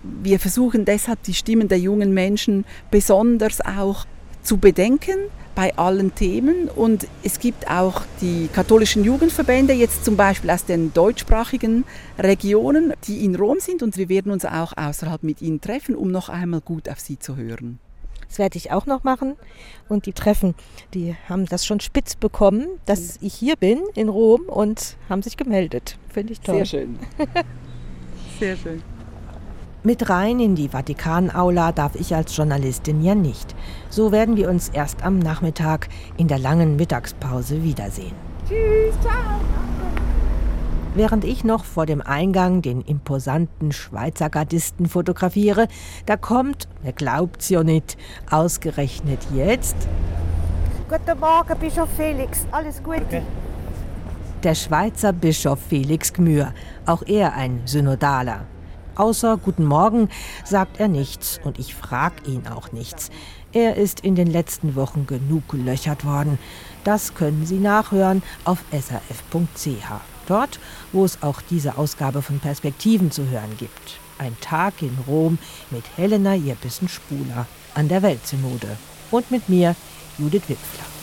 Wir 0.04 0.39
versuchen 0.39 0.86
deshalb 0.86 1.24
die 1.24 1.34
Stimmen 1.34 1.68
der 1.68 1.80
jungen 1.80 2.13
Menschen 2.13 2.66
besonders 2.92 3.62
auch 3.62 4.06
zu 4.44 4.58
bedenken 4.58 5.18
bei 5.58 5.75
allen 5.75 6.13
Themen. 6.13 6.70
Und 6.70 7.08
es 7.24 7.39
gibt 7.39 7.70
auch 7.70 8.04
die 8.22 8.48
katholischen 8.54 9.04
Jugendverbände, 9.04 9.74
jetzt 9.74 10.06
zum 10.06 10.16
Beispiel 10.16 10.51
aus 10.51 10.66
den 10.66 10.94
deutschsprachigen 10.94 11.84
Regionen, 12.20 12.94
die 13.08 13.25
in 13.25 13.36
Rom 13.36 13.60
sind. 13.60 13.82
Und 13.82 13.98
wir 13.98 14.08
werden 14.08 14.32
uns 14.32 14.46
auch 14.46 14.74
außerhalb 14.77 15.24
mit 15.24 15.42
ihnen 15.42 15.60
treffen, 15.60 15.96
um 15.96 16.12
noch 16.12 16.30
einmal 16.30 16.62
gut 16.62 16.88
auf 16.88 17.00
sie 17.00 17.18
zu 17.18 17.36
hören. 17.36 17.80
Das 18.30 18.39
werde 18.39 18.58
ich 18.58 18.72
auch 18.72 18.86
noch 18.86 19.04
machen. 19.04 19.36
Und 19.89 20.06
die 20.06 20.13
Treffen, 20.13 20.54
die 20.94 21.16
haben 21.27 21.46
das 21.46 21.66
schon 21.66 21.80
spitz 21.80 22.16
bekommen, 22.16 22.68
dass 22.86 23.18
ich 23.22 23.34
hier 23.34 23.56
bin 23.56 23.80
in 23.96 24.10
Rom 24.10 24.42
und 24.42 24.98
haben 25.10 25.24
sich 25.24 25.38
gemeldet. 25.38 25.98
Finde 26.10 26.34
ich 26.34 26.42
toll. 26.42 26.58
Sehr 26.58 26.66
schön. 26.66 27.00
Sehr 28.39 28.56
schön. 28.56 28.82
Mit 29.84 30.10
rein 30.10 30.39
in 30.39 30.56
die 30.56 30.74
Vatikanaula 30.74 31.72
darf 31.72 31.96
ich 31.96 32.13
als 32.13 32.36
Journalistin 32.36 33.03
ja 33.03 33.15
nicht. 33.15 33.56
So 33.89 34.12
werden 34.12 34.36
wir 34.36 34.50
uns 34.50 34.70
erst 34.70 35.03
am 35.03 35.20
Nachmittag 35.20 35.88
in 36.17 36.27
der 36.27 36.39
langen 36.39 36.75
Mittagspause 36.75 37.63
wiedersehen. 37.63 38.12
Tschüss, 38.48 39.00
ciao. 39.01 39.39
Während 40.94 41.24
ich 41.25 41.44
noch 41.44 41.63
vor 41.63 41.86
dem 41.86 42.01
Eingang 42.01 42.63
den 42.63 42.82
imposanten 42.82 43.72
Schweizer 43.72 44.29
Gardisten 44.29 44.88
fotografiere, 44.88 45.67
da 46.08 46.17
kommt, 46.17 46.67
wer 46.82 46.91
glaubt's 46.91 47.50
ja 47.50 47.63
nicht, 47.63 47.98
ausgerechnet 48.32 49.20
jetzt. 49.34 49.75
Guten 50.89 51.20
Morgen, 51.20 51.60
Bischof 51.60 51.89
Felix. 51.96 52.48
Alles 52.51 52.82
Gute. 52.82 53.01
Okay. 53.01 53.22
Der 54.48 54.56
Schweizer 54.56 55.12
Bischof 55.12 55.60
Felix 55.68 56.13
Gmür, 56.13 56.54
auch 56.86 57.04
er 57.06 57.34
ein 57.34 57.63
Synodaler. 57.66 58.46
Außer 58.96 59.36
Guten 59.36 59.66
Morgen 59.66 60.08
sagt 60.46 60.80
er 60.80 60.88
nichts 60.88 61.38
und 61.44 61.60
ich 61.60 61.75
frag 61.75 62.25
ihn 62.25 62.48
auch 62.48 62.72
nichts. 62.72 63.10
Er 63.51 63.75
ist 63.75 64.00
in 64.00 64.16
den 64.16 64.27
letzten 64.27 64.77
Wochen 64.77 65.06
genug 65.06 65.50
gelöchert 65.50 66.06
worden. 66.06 66.39
Das 66.86 67.13
können 67.13 67.46
Sie 67.46 67.58
nachhören 67.58 68.24
auf 68.46 68.63
srf.ch. 68.72 69.92
Dort, 70.27 70.62
wo 70.94 71.04
es 71.04 71.22
auch 71.24 71.42
diese 71.42 71.77
Ausgabe 71.77 72.22
von 72.22 72.39
Perspektiven 72.39 73.12
zu 73.12 73.27
hören 73.27 73.58
gibt. 73.58 74.00
Ein 74.18 74.38
Tag 74.39 74.82
in 74.82 74.98
Rom 75.10 75.39
mit 75.72 75.84
Helena 75.98 76.36
Irbissen-Spuler 76.36 77.48
an 77.74 77.89
der 77.89 78.01
Weltsynode. 78.01 78.77
Und 79.12 79.30
mit 79.30 79.50
mir, 79.50 79.75
Judith 80.18 80.44
Wipfler. 80.48 80.97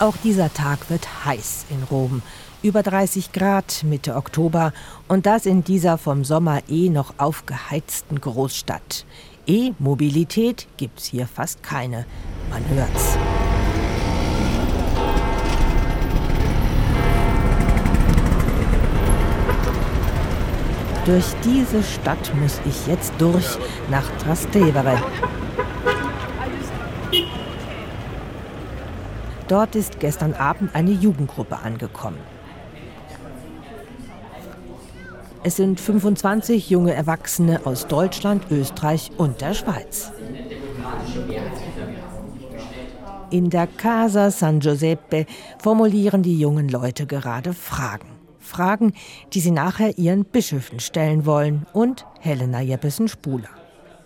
Auch 0.00 0.16
dieser 0.16 0.50
Tag 0.50 0.88
wird 0.88 1.26
heiß 1.26 1.66
in 1.68 1.82
Rom. 1.82 2.22
Über 2.62 2.82
30 2.82 3.32
Grad 3.32 3.84
Mitte 3.84 4.16
Oktober 4.16 4.72
und 5.08 5.26
das 5.26 5.44
in 5.44 5.62
dieser 5.62 5.98
vom 5.98 6.24
Sommer 6.24 6.62
eh 6.70 6.88
noch 6.88 7.12
aufgeheizten 7.18 8.18
Großstadt. 8.18 9.04
E-Mobilität 9.46 10.68
gibt's 10.78 11.04
hier 11.04 11.26
fast 11.26 11.62
keine. 11.62 12.06
Man 12.48 12.66
hört's. 12.70 13.18
Durch 21.04 21.26
diese 21.44 21.82
Stadt 21.82 22.34
muss 22.40 22.58
ich 22.66 22.86
jetzt 22.86 23.12
durch 23.18 23.58
nach 23.90 24.08
Trastevere. 24.22 24.98
Dort 29.50 29.74
ist 29.74 29.98
gestern 29.98 30.34
Abend 30.34 30.76
eine 30.76 30.92
Jugendgruppe 30.92 31.58
angekommen. 31.58 32.20
Es 35.42 35.56
sind 35.56 35.80
25 35.80 36.70
junge 36.70 36.94
Erwachsene 36.94 37.66
aus 37.66 37.88
Deutschland, 37.88 38.44
Österreich 38.52 39.10
und 39.16 39.40
der 39.40 39.54
Schweiz. 39.54 40.12
In 43.30 43.50
der 43.50 43.66
Casa 43.66 44.30
San 44.30 44.60
Giuseppe 44.60 45.26
formulieren 45.58 46.22
die 46.22 46.38
jungen 46.38 46.68
Leute 46.68 47.06
gerade 47.06 47.52
Fragen. 47.52 48.06
Fragen, 48.38 48.92
die 49.32 49.40
sie 49.40 49.50
nachher 49.50 49.98
ihren 49.98 50.26
Bischöfen 50.26 50.78
stellen 50.78 51.26
wollen 51.26 51.66
und 51.72 52.06
Helena 52.20 52.60
Jeppesen-Spuler. 52.60 53.50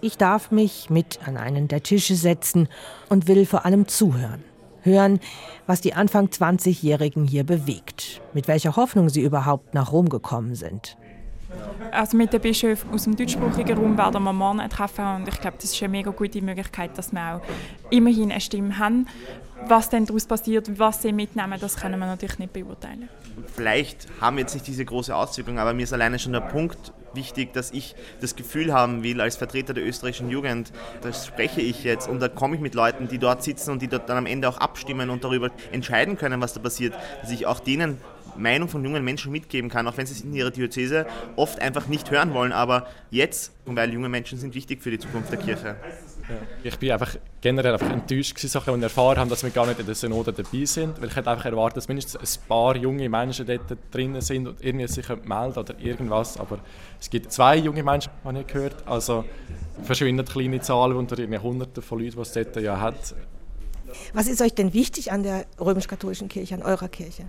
Ich 0.01 0.17
darf 0.17 0.51
mich 0.51 0.89
mit 0.89 1.19
an 1.27 1.37
einen 1.37 1.69
der 1.69 1.83
Tische 1.83 2.15
setzen 2.15 2.69
und 3.11 3.29
will 3.29 3.45
vor 3.45 3.67
allem 3.67 3.89
zuhören. 3.89 4.43
Hören, 4.85 5.19
was 5.67 5.81
die 5.81 5.95
Anfang 5.95 6.27
20-Jährigen 6.27 7.27
hier 7.27 7.45
bewegt, 7.45 8.21
mit 8.35 8.49
welcher 8.49 8.77
Hoffnung 8.77 9.09
sie 9.09 9.23
überhaupt 9.23 9.73
nach 9.73 9.93
Rom 9.93 10.11
gekommen 10.11 10.55
sind. 10.55 10.97
Also 11.91 12.17
mit 12.17 12.33
den 12.33 12.41
Bischöfen 12.41 12.91
aus 12.91 13.05
dem 13.05 13.17
deutschsprachigen 13.17 13.79
Raum 13.79 13.97
werden 13.97 14.23
wir 14.23 14.33
morgen 14.33 14.69
treffen 14.69 15.07
und 15.07 15.29
ich 15.29 15.41
glaube, 15.41 15.57
das 15.61 15.73
ist 15.73 15.83
eine 15.83 15.91
mega 15.91 16.11
gute 16.11 16.43
Möglichkeit, 16.43 16.99
dass 16.99 17.13
wir 17.13 17.37
auch 17.37 17.41
immerhin 17.91 18.31
eine 18.31 18.41
Stimme 18.41 18.79
haben. 18.79 19.07
Was 19.67 19.89
dann 19.89 20.05
daraus 20.05 20.27
passiert, 20.27 20.79
was 20.79 21.01
sie 21.03 21.13
mitnehmen, 21.13 21.59
das 21.59 21.77
können 21.77 21.99
wir 21.99 22.07
natürlich 22.07 22.39
nicht 22.39 22.53
beurteilen. 22.53 23.09
Vielleicht 23.55 24.09
haben 24.21 24.37
wir 24.37 24.43
jetzt 24.43 24.55
nicht 24.55 24.67
diese 24.67 24.85
große 24.85 25.15
Auswirkung, 25.15 25.59
aber 25.59 25.73
mir 25.73 25.85
ist 25.85 25.93
alleine 25.93 26.19
schon 26.19 26.33
der 26.33 26.41
Punkt 26.41 26.93
wichtig, 27.15 27.53
dass 27.53 27.71
ich 27.71 27.95
das 28.21 28.37
Gefühl 28.37 28.73
haben 28.73 29.03
will, 29.03 29.21
als 29.21 29.37
Vertreter 29.37 29.75
der 29.75 29.87
österreichischen 29.87 30.31
Jugend, 30.31 30.73
das 31.03 31.27
spreche 31.27 31.61
ich 31.61 31.85
jetzt 31.85 32.09
und 32.09 32.21
da 32.21 32.29
komme 32.29 32.57
ich 32.57 32.61
mit 32.61 32.75
Leuten, 32.75 33.09
die 33.09 33.19
dort 33.19 33.43
sitzen 33.43 33.71
und 33.71 33.83
die 33.83 33.89
dort 33.89 34.09
dann 34.09 34.17
am 34.17 34.27
Ende 34.27 34.49
auch 34.49 34.59
abstimmen 34.59 35.11
und 35.11 35.25
darüber 35.25 35.51
entscheiden 35.73 36.17
können, 36.17 36.41
was 36.41 36.53
da 36.53 36.61
passiert, 36.61 36.95
dass 37.23 37.31
ich 37.31 37.47
auch 37.47 37.61
denen 37.61 37.99
Meinung 38.37 38.69
von 38.69 38.85
jungen 38.85 39.05
Menschen 39.05 39.33
mitgeben 39.33 39.71
kann, 39.71 39.87
auch 39.87 39.97
wenn 39.97 40.07
sie 40.07 40.15
es 40.15 40.23
in 40.23 40.35
ihrer 40.35 40.51
Diözese 40.51 41.07
oft 41.37 41.61
einfach 41.61 41.87
nicht 41.87 42.11
hören 42.11 42.35
wollen. 42.35 42.53
Aber 42.53 42.87
jetzt, 43.11 43.53
weil 43.65 43.93
junge 43.93 44.09
Menschen 44.09 44.39
sind 44.39 44.55
wichtig 44.55 44.83
für 44.83 44.91
die 44.91 44.99
Zukunft 44.99 45.31
der 45.31 45.39
Kirche. 45.39 45.77
Ja. 46.29 46.37
Ich 46.63 46.79
bin 46.79 46.91
einfach 46.91 47.17
generell 47.41 47.75
einfach 47.75 47.91
enttäuscht 47.91 48.35
gewesen, 48.35 48.49
so 48.49 48.73
und 48.73 48.83
erfahren 48.83 49.19
haben, 49.19 49.29
dass 49.29 49.43
wir 49.43 49.51
gar 49.51 49.67
nicht 49.67 49.79
in 49.79 49.85
der 49.85 49.95
Synode 49.95 50.33
dabei 50.33 50.65
sind, 50.65 51.01
weil 51.01 51.09
ich 51.09 51.17
hätte 51.17 51.31
einfach 51.31 51.45
erwartet, 51.45 51.77
dass 51.79 51.89
mindestens 51.89 52.39
ein 52.39 52.49
paar 52.49 52.77
junge 52.77 53.09
Menschen 53.09 53.45
dort 53.47 53.77
drinnen 53.91 54.23
sind 54.23 54.49
und 54.49 54.65
irgendwie 54.65 54.89
sich 54.89 55.07
melden 55.09 55.59
oder 55.59 55.79
irgendwas, 55.79 56.39
aber 56.39 56.61
es 56.99 57.11
gibt 57.11 57.31
zwei 57.31 57.57
junge 57.57 57.83
Menschen, 57.83 58.11
habe 58.25 58.41
ich 58.41 58.47
gehört, 58.47 58.87
also 58.87 59.25
verschwindet 59.83 60.31
kleine 60.31 60.61
Zahlen 60.61 60.97
unter 60.97 61.17
den 61.17 61.43
Hunderten 61.43 61.83
von 61.83 61.99
Leuten, 61.99 62.17
die 62.17 62.23
es 62.23 62.33
dort 62.33 62.57
ja 62.57 62.81
hat. 62.81 63.15
Was 64.13 64.27
ist 64.27 64.41
euch 64.41 64.55
denn 64.55 64.73
wichtig 64.73 65.13
an 65.13 65.23
der 65.23 65.45
römisch-katholischen 65.61 66.29
Kirche, 66.29 66.55
an 66.55 66.63
eurer 66.63 66.89
Kirche? 66.89 67.27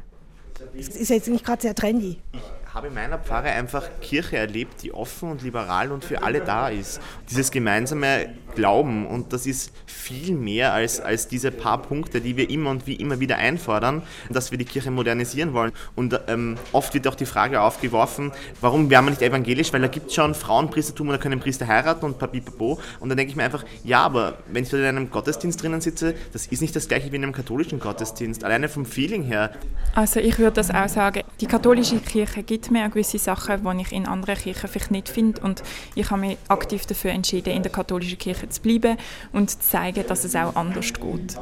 Es 0.77 0.87
ist 0.89 1.09
jetzt 1.09 1.27
nicht 1.27 1.45
gerade 1.45 1.61
sehr 1.61 1.75
trendy. 1.75 2.17
Ich 2.31 2.73
habe 2.73 2.87
in 2.87 2.93
meiner 2.93 3.19
Pfarre 3.19 3.49
einfach 3.49 3.89
Kirche 4.01 4.37
erlebt, 4.37 4.83
die 4.83 4.93
offen 4.93 5.31
und 5.31 5.41
liberal 5.41 5.91
und 5.91 6.03
für 6.03 6.23
alle 6.23 6.41
da 6.41 6.69
ist. 6.69 7.01
Dieses 7.29 7.51
gemeinsame 7.51 8.33
Glauben 8.55 9.05
und 9.05 9.33
das 9.33 9.45
ist 9.45 9.71
viel 9.85 10.35
mehr 10.35 10.73
als, 10.73 10.99
als 10.99 11.27
diese 11.27 11.51
paar 11.51 11.81
Punkte, 11.81 12.21
die 12.21 12.37
wir 12.37 12.49
immer 12.49 12.69
und 12.69 12.87
wie 12.87 12.95
immer 12.95 13.19
wieder 13.19 13.37
einfordern, 13.37 14.03
dass 14.29 14.51
wir 14.51 14.57
die 14.57 14.65
Kirche 14.65 14.91
modernisieren 14.91 15.53
wollen. 15.53 15.71
Und 15.95 16.19
ähm, 16.27 16.57
oft 16.71 16.93
wird 16.93 17.07
auch 17.07 17.15
die 17.15 17.25
Frage 17.25 17.61
aufgeworfen, 17.61 18.31
warum 18.61 18.89
wären 18.89 19.05
wir 19.05 19.11
nicht 19.11 19.21
evangelisch, 19.21 19.73
weil 19.73 19.81
da 19.81 19.87
gibt 19.87 20.07
es 20.07 20.15
schon 20.15 20.33
Frauenpriestertum 20.35 21.07
und 21.07 21.13
da 21.13 21.17
können 21.17 21.39
Priester 21.39 21.67
heiraten 21.67 22.05
und 22.05 22.19
papipapo. 22.19 22.79
Und 22.99 23.09
dann 23.09 23.17
denke 23.17 23.31
ich 23.31 23.35
mir 23.35 23.43
einfach, 23.43 23.63
ja, 23.83 24.03
aber 24.03 24.37
wenn 24.47 24.63
ich 24.63 24.69
dort 24.69 24.81
in 24.81 24.87
einem 24.87 25.09
Gottesdienst 25.09 25.61
drinnen 25.61 25.81
sitze, 25.81 26.15
das 26.33 26.47
ist 26.47 26.61
nicht 26.61 26.75
das 26.75 26.87
gleiche 26.87 27.11
wie 27.11 27.15
in 27.15 27.23
einem 27.23 27.33
katholischen 27.33 27.79
Gottesdienst, 27.79 28.43
alleine 28.43 28.69
vom 28.69 28.85
Feeling 28.85 29.23
her. 29.23 29.51
Also 29.93 30.19
ich 30.19 30.37
würde 30.39 30.53
das 30.53 30.71
auch 30.71 30.87
sagen, 30.87 31.21
die 31.41 31.47
katholische 31.47 31.99
Kirche 31.99 32.43
gibt 32.43 32.71
mir 32.71 32.87
gewisse 32.89 33.17
Sachen, 33.17 33.63
die 33.63 33.81
ich 33.81 33.91
in 33.91 34.05
anderen 34.05 34.35
Kirchen 34.35 34.69
vielleicht 34.69 34.91
nicht 34.91 35.09
finde 35.09 35.41
und 35.41 35.63
ich 35.95 36.09
habe 36.09 36.21
mich 36.21 36.37
aktiv 36.47 36.85
dafür 36.85 37.11
entschieden, 37.11 37.53
in 37.53 37.63
der 37.63 37.71
katholischen 37.71 38.17
Kirche 38.17 38.44
Kirche 38.45 38.49
zu 38.49 38.61
bleiben 38.61 38.97
und 39.33 39.49
zu 39.49 39.59
zeigen, 39.59 40.05
dass 40.07 40.23
es 40.23 40.35
auch 40.35 40.55
anders 40.55 40.93
geht. 40.93 41.37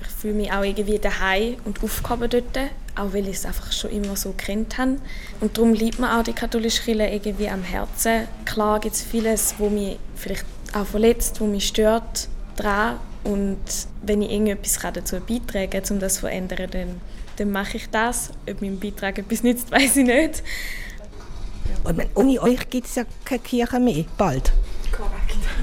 Ich 0.00 0.08
fühle 0.08 0.34
mich 0.34 0.52
auch 0.52 0.62
irgendwie 0.62 0.98
daheim 0.98 1.56
und 1.64 1.82
aufgehoben 1.82 2.30
dort, 2.30 2.58
auch 2.94 3.12
weil 3.12 3.28
ich 3.28 3.36
es 3.36 3.46
einfach 3.46 3.72
schon 3.72 3.90
immer 3.90 4.16
so 4.16 4.32
kennt 4.36 4.78
habe. 4.78 4.96
Und 5.40 5.56
darum 5.56 5.72
liebt 5.72 5.98
mir 5.98 6.18
auch 6.18 6.22
die 6.22 6.32
katholische 6.32 6.82
Kirche 6.82 7.06
irgendwie 7.06 7.48
am 7.48 7.62
Herzen. 7.62 8.28
Klar 8.44 8.80
gibt 8.80 8.94
es 8.94 9.02
vieles, 9.02 9.54
wo 9.58 9.68
mich 9.68 9.98
vielleicht 10.14 10.44
auch 10.74 10.86
verletzt, 10.86 11.40
wo 11.40 11.46
mich 11.46 11.66
stört, 11.66 12.28
dran. 12.56 12.98
Und 13.24 13.58
wenn 14.02 14.22
ich 14.22 14.32
irgendetwas 14.32 14.78
dazu 14.92 15.20
beitragen 15.20 15.70
kann, 15.70 15.82
um 15.90 16.00
das 16.00 16.14
zu 16.14 16.20
verändern, 16.20 16.68
dann, 16.70 17.00
dann 17.36 17.50
mache 17.50 17.76
ich 17.76 17.88
das. 17.90 18.30
Ob 18.48 18.60
mein 18.60 18.78
Beitrag 18.78 19.18
etwas 19.18 19.42
nützt, 19.42 19.70
weiß 19.72 19.96
ich 19.96 20.06
nicht. 20.06 20.42
Und 21.84 22.00
ohne 22.14 22.40
euch 22.40 22.68
gibt 22.70 22.86
es 22.86 22.94
ja 22.94 23.04
keine 23.24 23.40
Kirche 23.40 23.80
mehr, 23.80 24.04
bald. 24.16 24.52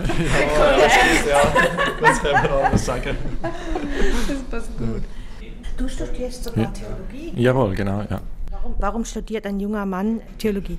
Ja, 0.08 0.78
das 0.78 0.94
ist, 0.96 1.28
ja, 1.28 1.42
das 2.02 2.22
können 2.22 2.44
wir 2.44 2.66
anders 2.66 2.86
sagen. 2.86 3.18
Das 3.42 4.38
passt 4.50 4.78
gut. 4.78 5.04
Du 5.78 5.88
studierst 5.88 6.44
sogar 6.44 6.66
ja. 6.66 6.72
Theologie? 6.72 7.42
Jawohl, 7.42 7.76
genau, 7.76 8.02
ja. 8.10 8.22
Warum, 8.52 8.76
warum 8.80 9.06
studiert 9.06 9.46
ein 9.46 9.60
junger 9.60 9.86
Mann 9.86 10.22
Theologie? 10.38 10.78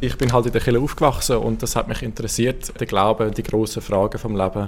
Ich 0.00 0.16
bin 0.18 0.32
halt 0.32 0.46
in 0.46 0.52
der 0.52 0.60
Kirche 0.60 0.80
aufgewachsen 0.80 1.36
und 1.36 1.62
das 1.62 1.76
hat 1.76 1.88
mich 1.88 2.02
interessiert, 2.02 2.78
der 2.78 2.86
Glaube, 2.86 3.30
die 3.30 3.42
grossen 3.42 3.82
Fragen 3.82 4.18
vom 4.18 4.36
Leben. 4.36 4.66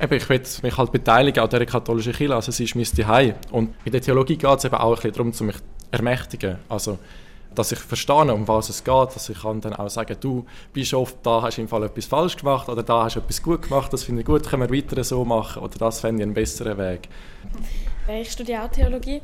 Eben, 0.00 0.14
ich 0.14 0.28
will 0.28 0.42
mich 0.62 0.76
halt 0.76 0.90
beteiligen 0.90 1.42
an 1.42 1.48
dieser 1.48 1.66
katholischen 1.66 2.12
Kirche, 2.12 2.34
also 2.34 2.50
sie 2.50 2.64
ist 2.64 2.74
mein 2.74 2.84
Zuhause. 2.84 3.34
Und 3.52 3.74
in 3.84 3.92
der 3.92 4.00
Theologie 4.00 4.36
geht 4.36 4.58
es 4.58 4.64
eben 4.64 4.74
auch 4.74 4.90
ein 4.90 4.94
bisschen 4.96 5.12
darum, 5.12 5.32
zu 5.32 5.44
mich 5.44 5.56
ermächtigen. 5.92 6.56
Also 6.68 6.98
dass 7.54 7.72
ich 7.72 7.78
verstehe, 7.78 8.32
um 8.32 8.46
was 8.48 8.68
es 8.68 8.84
geht, 8.84 9.14
dass 9.14 9.28
ich 9.28 9.42
kann 9.42 9.60
dann 9.60 9.74
auch 9.74 9.88
sagen, 9.88 10.16
du 10.20 10.44
Bischof, 10.72 11.14
da 11.22 11.42
hast 11.42 11.58
du 11.58 11.62
im 11.62 11.68
Fall 11.68 11.84
etwas 11.84 12.06
falsch 12.06 12.36
gemacht 12.36 12.68
oder 12.68 12.82
da 12.82 13.04
hast 13.04 13.16
du 13.16 13.20
etwas 13.20 13.42
gut 13.42 13.62
gemacht, 13.62 13.92
das 13.92 14.04
finde 14.04 14.22
ich 14.22 14.26
gut, 14.26 14.48
können 14.48 14.68
wir 14.68 14.76
weiter 14.76 15.02
so 15.04 15.24
machen 15.24 15.62
oder 15.62 15.78
das 15.78 16.00
fände 16.00 16.22
ich 16.22 16.26
einen 16.26 16.34
besseren 16.34 16.78
Weg. 16.78 17.08
Ich 18.08 18.32
studiere 18.32 18.68
Theologie. 18.70 19.22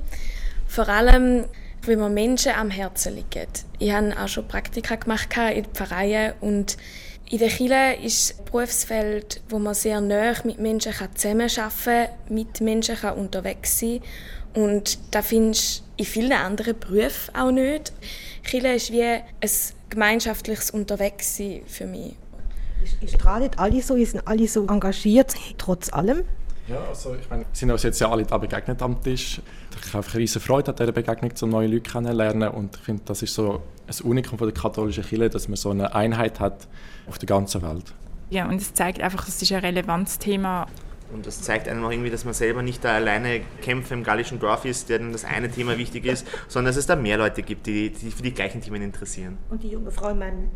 Vor 0.67 0.89
allem 0.89 1.45
wenn 1.83 1.99
mir 1.99 2.11
Menschen 2.11 2.53
am 2.53 2.71
Herzen 2.71 3.15
liegen. 3.15 3.49
Ich 3.79 3.93
habe 3.93 4.15
auch 4.19 4.29
schon 4.29 4.47
Praktika 4.47 4.97
gemacht 4.97 5.29
in 5.55 5.65
Pfarreien 5.65 6.35
und 6.41 6.77
in 7.31 7.39
der 7.39 7.49
Kirche 7.49 7.97
ist 8.03 8.39
ein 8.39 8.45
Berufsfeld, 8.47 9.41
wo 9.49 9.59
man 9.59 9.75
sehr 9.75 10.01
nah 10.01 10.35
mit 10.45 10.59
Menschen 10.59 10.93
zusammenarbeiten 11.15 11.85
kann, 11.85 12.09
mit 12.29 12.61
Menschen 12.61 12.97
unterwegs 13.17 13.79
sein 13.79 14.01
kann. 14.53 14.65
Und 14.65 14.99
das 15.13 15.27
findest 15.27 15.85
in 16.01 16.07
vielen 16.07 16.33
anderen 16.33 16.79
Berufen 16.79 17.35
auch 17.35 17.51
nicht. 17.51 17.93
Kirche 18.43 18.69
ist 18.69 18.91
wie 18.91 19.03
ein 19.03 19.23
gemeinschaftliches 19.91 20.71
Unterwegssein 20.71 21.61
für 21.67 21.87
mich. 21.87 22.17
Ihr 23.03 23.09
strahlt 23.09 23.59
alle 23.59 23.83
so, 23.83 24.03
sind 24.03 24.27
alle 24.27 24.49
so 24.49 24.67
engagiert, 24.67 25.35
trotz 25.59 25.93
allem. 25.93 26.23
Ja, 26.69 26.83
also 26.89 27.15
ich 27.21 27.29
meine, 27.29 27.43
wir 27.43 27.49
sind 27.53 27.71
uns 27.71 27.83
jetzt 27.83 28.01
ja 28.01 28.11
alle 28.11 28.25
da 28.25 28.39
begegnet 28.39 28.81
am 28.81 29.03
Tisch. 29.03 29.43
Ich 29.85 29.93
habe 29.93 30.07
riesige 30.15 30.41
Freude 30.41 30.71
an 30.71 30.77
dieser 30.77 30.93
Begegnung, 30.93 31.33
um 31.43 31.51
neue 31.51 31.67
Leute 31.69 31.91
kennenzulernen. 31.91 32.49
Und 32.49 32.77
ich 32.77 32.83
finde, 32.83 33.03
das 33.05 33.21
ist 33.21 33.35
so 33.35 33.61
ein 33.87 34.07
Unikum 34.07 34.39
von 34.39 34.49
der 34.49 34.59
katholischen 34.59 35.05
Kirche, 35.05 35.29
dass 35.29 35.49
man 35.49 35.57
so 35.57 35.71
eine 35.71 35.95
Einheit 35.95 36.41
hat 36.41 36.67
auf 37.09 37.19
der 37.19 37.27
ganzen 37.27 37.61
Welt. 37.61 37.93
Ja, 38.31 38.49
und 38.49 38.63
es 38.63 38.73
zeigt 38.73 39.03
einfach, 39.03 39.29
es 39.29 39.43
ist 39.43 39.53
ein 39.53 39.59
relevantes 39.59 40.19
Thema. 40.19 40.67
Und 41.13 41.27
das 41.27 41.43
zeigt 41.43 41.69
einem 41.69 41.85
auch 41.85 41.91
irgendwie, 41.91 42.11
dass 42.11 42.25
man 42.25 42.35
selber 42.35 42.63
nicht 42.63 42.85
da 42.85 42.95
alleine 42.95 43.41
Kämpfer 43.63 43.95
im 43.95 44.05
gallischen 44.05 44.39
Dorf 44.39 44.65
ist, 44.65 44.89
der 44.89 44.99
dann 44.99 45.13
das 45.13 45.25
eine 45.25 45.51
Thema 45.51 45.77
wichtig 45.79 46.07
ist, 46.07 46.27
sondern 46.49 46.71
dass 46.71 46.77
es 46.77 46.87
da 46.87 46.97
mehr 46.97 47.19
Leute 47.19 47.43
gibt, 47.43 47.67
die, 47.67 47.91
die 47.91 48.11
für 48.11 48.23
die 48.23 48.33
gleichen 48.33 48.61
Themen 48.61 48.83
interessieren. 48.83 49.39
Und 49.49 49.63
die 49.63 49.69
junge 49.69 49.91
Frau 49.91 50.11
in 50.11 50.19
meinem 50.19 50.51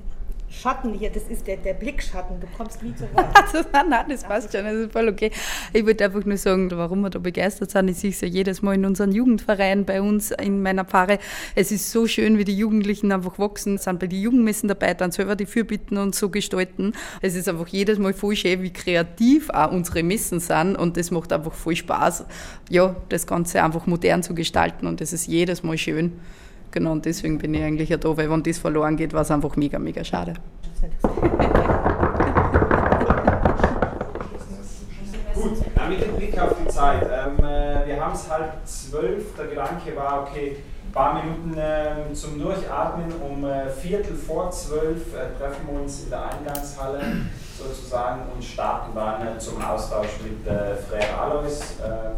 Schatten 0.49 0.95
hier, 0.95 1.11
das 1.11 1.25
ist 1.25 1.47
der, 1.47 1.57
der 1.57 1.75
Blickschatten, 1.75 2.41
du 2.41 2.47
kommst 2.57 2.83
nie 2.83 2.95
zu 2.95 3.05
Wort. 3.15 3.27
Also, 3.35 3.69
nein, 3.73 4.07
das 4.09 4.25
passt 4.25 4.53
schon, 4.53 4.65
das 4.65 4.75
ist 4.75 4.93
voll 4.93 5.09
okay. 5.09 5.31
Ich 5.73 5.85
würde 5.85 6.05
einfach 6.05 6.25
nur 6.25 6.37
sagen, 6.37 6.71
warum 6.71 7.01
wir 7.01 7.11
da 7.11 7.19
begeistert 7.19 7.71
sind. 7.71 7.89
Ich 7.89 7.99
sehe 7.99 8.11
es 8.11 8.21
ja 8.21 8.29
jedes 8.29 8.63
Mal 8.63 8.75
in 8.75 8.85
unseren 8.85 9.13
Jugendvereinen 9.13 9.85
bei 9.85 10.01
uns 10.01 10.31
in 10.31 10.63
meiner 10.63 10.85
Pfarre. 10.85 11.19
Es 11.55 11.73
ist 11.73 11.91
so 11.91 12.07
schön, 12.07 12.39
wie 12.39 12.45
die 12.45 12.57
Jugendlichen 12.57 13.13
einfach 13.13 13.39
wachsen, 13.39 13.79
sind 13.79 13.99
bei 13.99 14.07
den 14.07 14.21
Jugendmessen 14.21 14.69
dabei, 14.69 14.95
dann 14.95 15.11
selber 15.11 15.37
die 15.37 15.47
Fürbitten 15.47 15.99
und 15.99 16.15
so 16.15 16.29
gestalten. 16.29 16.93
Es 17.21 17.35
ist 17.35 17.49
einfach 17.49 17.69
jedes 17.69 17.99
Mal 17.99 18.15
voll 18.15 18.37
schön, 18.37 18.63
wie 18.63 18.73
kreativ 18.73 19.51
auch 19.51 19.73
unsere 19.73 20.03
Messen 20.03 20.41
sind 20.41 20.77
und 20.77 20.97
das 20.97 21.11
macht 21.11 21.33
einfach 21.33 21.53
voll 21.53 21.77
Spaß, 21.77 22.25
ja, 22.71 22.97
das 23.09 23.27
Ganze 23.27 23.63
einfach 23.63 23.87
modern 23.87 24.23
zu 24.23 24.35
gestalten 24.35 24.87
und 24.87 25.01
das 25.01 25.13
ist 25.13 25.27
jedes 25.27 25.63
Mal 25.63 25.79
schön. 25.79 26.13
Genau, 26.75 26.91
und 26.91 27.05
deswegen 27.05 27.39
bin 27.39 27.55
ich 27.55 27.63
eigentlich 27.63 27.89
ja 27.89 27.97
da, 27.97 28.17
weil 28.17 28.29
wenn 28.29 28.43
das 28.43 28.59
verloren 28.59 28.97
geht, 28.97 29.13
war 29.13 29.23
es 29.23 29.31
einfach 29.31 29.55
mega, 29.55 29.79
mega 29.79 30.03
schade. 30.03 30.35
Gut, 35.35 35.53
dann 35.77 35.89
mit 35.89 36.03
dem 36.03 36.17
Blick 36.17 36.37
auf 36.37 36.57
die 36.61 36.67
Zeit. 36.67 37.03
Ähm, 37.05 37.45
äh, 37.45 37.87
wir 37.87 38.05
haben 38.05 38.13
es 38.15 38.29
halb 38.29 38.55
zwölf. 38.65 39.37
Der 39.37 39.47
Gedanke 39.47 39.95
war, 39.95 40.23
okay, 40.29 40.57
ein 40.89 40.93
paar 40.93 41.23
Minuten 41.23 41.57
äh, 41.57 42.13
zum 42.13 42.41
Durchatmen. 42.41 43.13
Um 43.23 43.45
äh, 43.45 43.71
Viertel 43.71 44.17
vor 44.17 44.51
zwölf 44.51 45.15
äh, 45.15 45.39
treffen 45.39 45.69
wir 45.71 45.81
uns 45.81 46.03
in 46.03 46.11
der 46.11 46.29
Eingangshalle 46.29 47.03
sozusagen 47.57 48.23
und 48.35 48.43
starten 48.43 48.97
dann 48.97 49.29
äh, 49.29 49.39
zum 49.39 49.63
Austausch 49.63 50.19
mit 50.25 50.45
äh, 50.45 50.75
Frère 50.75 51.21
Alois. 51.23 51.61
Ähm, 51.85 52.15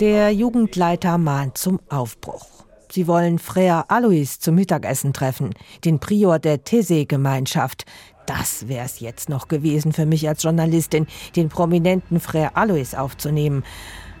Der 0.00 0.32
Jugendleiter 0.32 1.16
mahnt 1.16 1.58
zum 1.58 1.78
Aufbruch. 1.88 2.63
Sie 2.94 3.08
wollen 3.08 3.40
Frère 3.40 3.86
Alois 3.88 4.38
zum 4.38 4.54
Mittagessen 4.54 5.12
treffen, 5.12 5.50
den 5.84 5.98
Prior 5.98 6.38
der 6.38 6.64
Thésée-Gemeinschaft. 6.64 7.86
Das 8.24 8.68
wär's 8.68 9.00
jetzt 9.00 9.28
noch 9.28 9.48
gewesen 9.48 9.92
für 9.92 10.06
mich 10.06 10.28
als 10.28 10.44
Journalistin, 10.44 11.08
den 11.34 11.48
prominenten 11.48 12.20
Frère 12.20 12.54
Alois 12.54 12.96
aufzunehmen. 12.96 13.64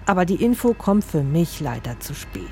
Aber 0.06 0.24
die 0.24 0.42
Info 0.42 0.74
kommt 0.74 1.04
für 1.04 1.22
mich 1.22 1.60
leider 1.60 2.00
zu 2.00 2.14
spät. 2.14 2.42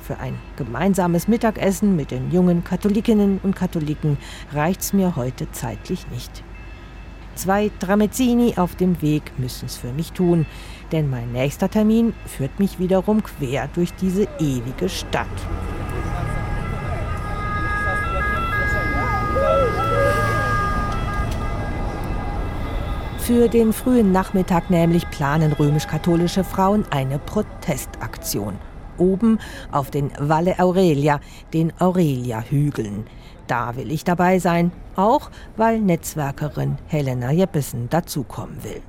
Für 0.00 0.18
ein 0.18 0.38
gemeinsames 0.56 1.28
Mittagessen 1.28 1.94
mit 1.94 2.10
den 2.10 2.30
jungen 2.30 2.64
Katholikinnen 2.64 3.38
und 3.42 3.54
Katholiken 3.54 4.16
reicht's 4.54 4.94
mir 4.94 5.14
heute 5.14 5.50
zeitlich 5.50 6.08
nicht. 6.08 6.42
Zwei 7.36 7.70
Tramezzini 7.80 8.54
auf 8.56 8.76
dem 8.76 9.00
Weg 9.02 9.38
müssen's 9.38 9.76
für 9.76 9.92
mich 9.92 10.12
tun, 10.12 10.46
denn 10.90 11.10
mein 11.10 11.32
nächster 11.32 11.68
Termin 11.68 12.14
führt 12.24 12.58
mich 12.58 12.78
wiederum 12.78 13.22
quer 13.22 13.68
durch 13.74 13.92
diese 13.94 14.26
ewige 14.40 14.88
Stadt. 14.88 15.26
Für 23.18 23.48
den 23.48 23.74
frühen 23.74 24.12
Nachmittag 24.12 24.70
nämlich 24.70 25.10
planen 25.10 25.52
römisch-katholische 25.52 26.42
Frauen 26.42 26.86
eine 26.90 27.18
Protestaktion. 27.18 28.54
Oben 28.96 29.40
auf 29.72 29.90
den 29.90 30.10
Valle 30.18 30.58
Aurelia, 30.58 31.20
den 31.52 31.72
Aurelia-Hügeln. 31.80 33.04
Da 33.46 33.76
will 33.76 33.92
ich 33.92 34.04
dabei 34.04 34.38
sein, 34.38 34.72
auch 34.96 35.30
weil 35.56 35.80
Netzwerkerin 35.80 36.78
Helena 36.88 37.30
Jeppesen 37.30 37.88
dazukommen 37.88 38.62
will. 38.64 38.82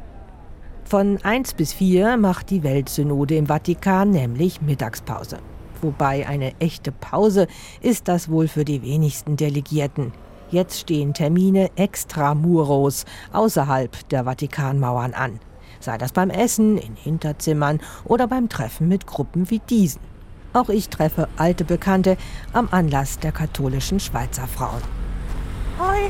Von 0.83 1.19
1 1.21 1.53
bis 1.55 1.73
4 1.73 2.17
macht 2.17 2.49
die 2.49 2.63
Weltsynode 2.63 3.35
im 3.35 3.47
Vatikan 3.47 4.11
nämlich 4.11 4.61
Mittagspause. 4.61 5.39
Wobei 5.81 6.27
eine 6.27 6.53
echte 6.59 6.91
Pause 6.91 7.47
ist 7.81 8.07
das 8.07 8.29
wohl 8.29 8.47
für 8.47 8.65
die 8.65 8.81
wenigsten 8.81 9.35
Delegierten. 9.35 10.13
Jetzt 10.49 10.79
stehen 10.79 11.13
Termine 11.13 11.69
extramuros 11.75 13.05
außerhalb 13.33 14.07
der 14.09 14.23
Vatikanmauern 14.23 15.13
an. 15.13 15.39
Sei 15.81 15.97
das 15.97 16.13
beim 16.13 16.29
Essen, 16.29 16.77
in 16.77 16.95
Hinterzimmern 16.95 17.79
oder 18.05 18.27
beim 18.27 18.49
Treffen 18.49 18.87
mit 18.87 19.05
Gruppen 19.05 19.49
wie 19.49 19.59
diesen. 19.59 20.01
Auch 20.57 20.69
ich 20.69 20.89
treffe 20.89 21.27
alte 21.37 21.63
Bekannte 21.63 22.17
am 22.51 22.67
Anlass 22.71 23.19
der 23.19 23.31
katholischen 23.31 23.99
Schweizer 23.99 24.47
Frauen. 24.47 24.81
Hoi. 25.77 26.09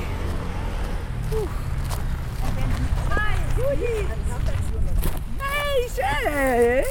Hey, 5.37 5.89
schön. 5.93 6.85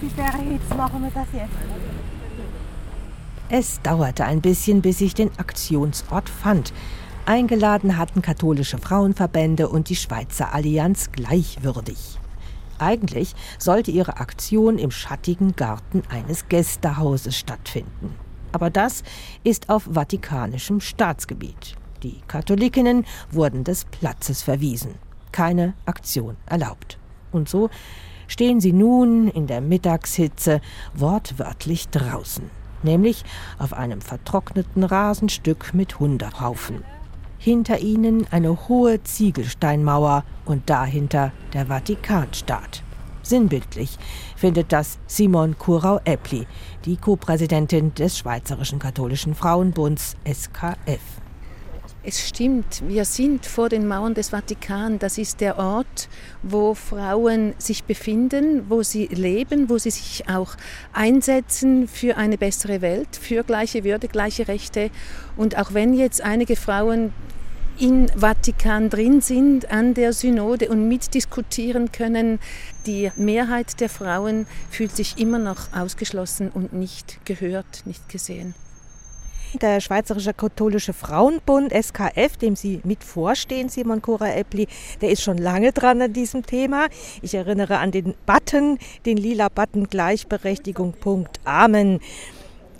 Wie 0.00 0.16
wäre 0.16 0.52
jetzt 0.52 0.76
machen 0.76 1.02
wir 1.04 1.12
das 1.12 1.28
jetzt? 1.32 1.54
Es 3.50 3.80
dauerte 3.82 4.24
ein 4.24 4.40
bisschen, 4.40 4.82
bis 4.82 5.00
ich 5.00 5.14
den 5.14 5.30
Aktionsort 5.38 6.28
fand. 6.28 6.72
Eingeladen 7.24 7.98
hatten 7.98 8.20
katholische 8.20 8.78
Frauenverbände 8.78 9.68
und 9.68 9.90
die 9.90 9.96
Schweizer 9.96 10.52
Allianz 10.52 11.12
gleichwürdig. 11.12 12.19
Eigentlich 12.80 13.34
sollte 13.58 13.90
ihre 13.90 14.16
Aktion 14.18 14.78
im 14.78 14.90
schattigen 14.90 15.54
Garten 15.54 16.02
eines 16.08 16.48
Gästehauses 16.48 17.36
stattfinden. 17.36 18.14
Aber 18.52 18.70
das 18.70 19.02
ist 19.44 19.68
auf 19.68 19.86
vatikanischem 19.88 20.80
Staatsgebiet. 20.80 21.76
Die 22.02 22.20
Katholikinnen 22.26 23.04
wurden 23.30 23.64
des 23.64 23.84
Platzes 23.84 24.42
verwiesen. 24.42 24.94
Keine 25.30 25.74
Aktion 25.86 26.36
erlaubt. 26.46 26.98
Und 27.30 27.48
so 27.48 27.70
stehen 28.26 28.60
sie 28.60 28.72
nun 28.72 29.28
in 29.28 29.46
der 29.46 29.60
Mittagshitze 29.60 30.60
wortwörtlich 30.94 31.88
draußen 31.90 32.50
nämlich 32.82 33.24
auf 33.58 33.72
einem 33.72 34.00
vertrockneten 34.00 34.84
Rasenstück 34.84 35.74
mit 35.74 35.98
Hundehaufen. 35.98 36.82
Hinter 37.42 37.78
ihnen 37.78 38.26
eine 38.30 38.68
hohe 38.68 39.02
Ziegelsteinmauer 39.02 40.24
und 40.44 40.68
dahinter 40.68 41.32
der 41.54 41.68
Vatikanstaat. 41.68 42.82
Sinnbildlich 43.22 43.96
findet 44.36 44.72
das 44.72 44.98
Simon 45.06 45.56
Kurau-Eppli, 45.56 46.46
die 46.84 46.98
Co-Präsidentin 46.98 47.94
des 47.94 48.18
Schweizerischen 48.18 48.78
Katholischen 48.78 49.34
Frauenbunds 49.34 50.16
SKF. 50.30 51.00
Es 52.02 52.26
stimmt, 52.26 52.82
wir 52.88 53.04
sind 53.04 53.44
vor 53.44 53.68
den 53.68 53.86
Mauern 53.86 54.14
des 54.14 54.30
Vatikan. 54.30 54.98
Das 54.98 55.18
ist 55.18 55.42
der 55.42 55.58
Ort, 55.58 56.08
wo 56.42 56.72
Frauen 56.72 57.52
sich 57.58 57.84
befinden, 57.84 58.70
wo 58.70 58.82
sie 58.82 59.06
leben, 59.08 59.68
wo 59.68 59.76
sie 59.76 59.90
sich 59.90 60.26
auch 60.26 60.56
einsetzen 60.94 61.88
für 61.88 62.16
eine 62.16 62.38
bessere 62.38 62.80
Welt, 62.80 63.16
für 63.20 63.44
gleiche 63.44 63.84
Würde, 63.84 64.08
gleiche 64.08 64.48
Rechte. 64.48 64.90
Und 65.36 65.58
auch 65.58 65.74
wenn 65.74 65.92
jetzt 65.92 66.22
einige 66.22 66.56
Frauen 66.56 67.12
im 67.78 68.08
Vatikan 68.08 68.88
drin 68.88 69.20
sind 69.20 69.70
an 69.70 69.92
der 69.92 70.14
Synode 70.14 70.70
und 70.70 70.88
mitdiskutieren 70.88 71.92
können, 71.92 72.38
die 72.86 73.10
Mehrheit 73.16 73.78
der 73.78 73.90
Frauen 73.90 74.46
fühlt 74.70 74.96
sich 74.96 75.18
immer 75.18 75.38
noch 75.38 75.74
ausgeschlossen 75.74 76.50
und 76.50 76.72
nicht 76.72 77.18
gehört, 77.26 77.82
nicht 77.84 78.08
gesehen. 78.08 78.54
Der 79.54 79.80
Schweizerische 79.80 80.32
Katholische 80.32 80.92
Frauenbund, 80.92 81.72
SKF, 81.72 82.36
dem 82.36 82.54
Sie 82.54 82.80
mit 82.84 83.02
vorstehen, 83.02 83.68
Simon 83.68 84.00
Cora 84.00 84.32
Eppli, 84.32 84.68
der 85.00 85.10
ist 85.10 85.22
schon 85.22 85.38
lange 85.38 85.72
dran 85.72 86.00
an 86.00 86.12
diesem 86.12 86.46
Thema. 86.46 86.86
Ich 87.20 87.34
erinnere 87.34 87.78
an 87.78 87.90
den 87.90 88.14
Button, 88.26 88.78
den 89.06 89.16
lila 89.16 89.48
Button 89.48 89.88
Gleichberechtigung. 89.88 90.92
Punkt. 90.92 91.40
Amen. 91.44 91.98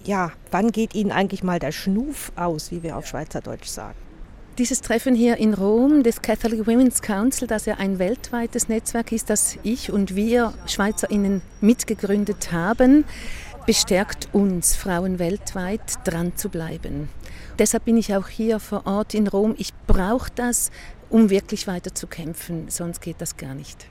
Ja, 0.05 0.31
wann 0.53 0.71
geht 0.71 0.95
Ihnen 0.95 1.11
eigentlich 1.11 1.43
mal 1.43 1.59
der 1.59 1.73
Schnuf 1.73 2.31
aus, 2.37 2.71
wie 2.71 2.85
wir 2.85 2.97
auf 2.97 3.07
Schweizerdeutsch 3.07 3.67
sagen? 3.67 3.97
Dieses 4.59 4.81
Treffen 4.81 5.15
hier 5.15 5.39
in 5.39 5.55
Rom 5.55 6.03
des 6.03 6.23
Catholic 6.23 6.67
Women's 6.67 7.03
Council, 7.03 7.49
das 7.49 7.67
ja 7.67 7.77
ein 7.79 7.99
weltweites 7.99 8.69
Netzwerk 8.69 9.11
ist, 9.11 9.31
das 9.31 9.57
ich 9.63 9.91
und 9.91 10.15
wir 10.15 10.53
SchweizerInnen 10.67 11.41
mitgegründet 11.61 12.53
haben, 12.53 13.05
bestärkt 13.71 14.31
uns 14.33 14.75
Frauen 14.75 15.21
weltweit 15.21 16.01
dran 16.03 16.33
zu 16.35 16.49
bleiben. 16.49 17.09
Deshalb 17.57 17.85
bin 17.85 17.97
ich 17.97 18.17
auch 18.17 18.27
hier 18.27 18.59
vor 18.59 18.85
Ort 18.85 19.15
in 19.15 19.29
Rom. 19.29 19.55
Ich 19.59 19.73
brauche 19.87 20.29
das, 20.35 20.73
um 21.09 21.31
wirklich 21.31 21.69
weiter 21.69 21.95
zu 21.95 22.09
kämpfen, 22.09 22.65
sonst 22.69 23.01
geht 23.01 23.21
das 23.21 23.37
gar 23.37 23.55
nicht. 23.55 23.87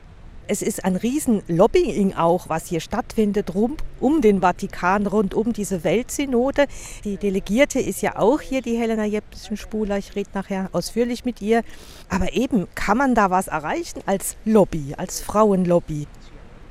Es 0.50 0.62
ist 0.62 0.84
ein 0.84 0.98
riesen 0.98 1.44
Lobbying 1.48 2.14
auch, 2.14 2.50
was 2.50 2.68
hier 2.68 2.82
stattfindet, 2.82 3.56
rund 3.56 3.82
um 4.02 4.20
den 4.20 4.42
Vatikan, 4.42 5.08
rund 5.08 5.34
um 5.34 5.54
diese 5.54 5.86
Weltsynode. 5.86 6.66
Die 7.06 7.16
Delegierte 7.16 7.80
ist 7.80 8.02
ja 8.02 8.20
auch 8.20 8.42
hier, 8.42 8.62
die 8.62 8.76
Helena 8.76 9.06
Jepsen-Spuler. 9.06 9.98
Ich 9.98 10.14
rede 10.14 10.32
nachher 10.34 10.68
ausführlich 10.74 11.24
mit 11.24 11.42
ihr. 11.42 11.64
Aber 12.10 12.34
eben, 12.34 12.68
kann 12.76 12.98
man 12.98 13.16
da 13.16 13.30
was 13.30 13.48
erreichen 13.48 14.02
als 14.06 14.36
Lobby, 14.44 14.94
als 14.98 15.22
Frauenlobby? 15.22 16.06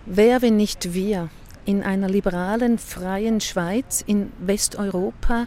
Wer, 0.05 0.42
wenn 0.42 0.59
nicht 0.59 0.92
wir, 0.92 1.31
in 1.68 1.83
einer 1.83 2.09
liberalen, 2.09 2.78
freien 2.78 3.42
Schweiz, 3.42 4.02
in 4.07 4.33
Westeuropa, 4.38 5.46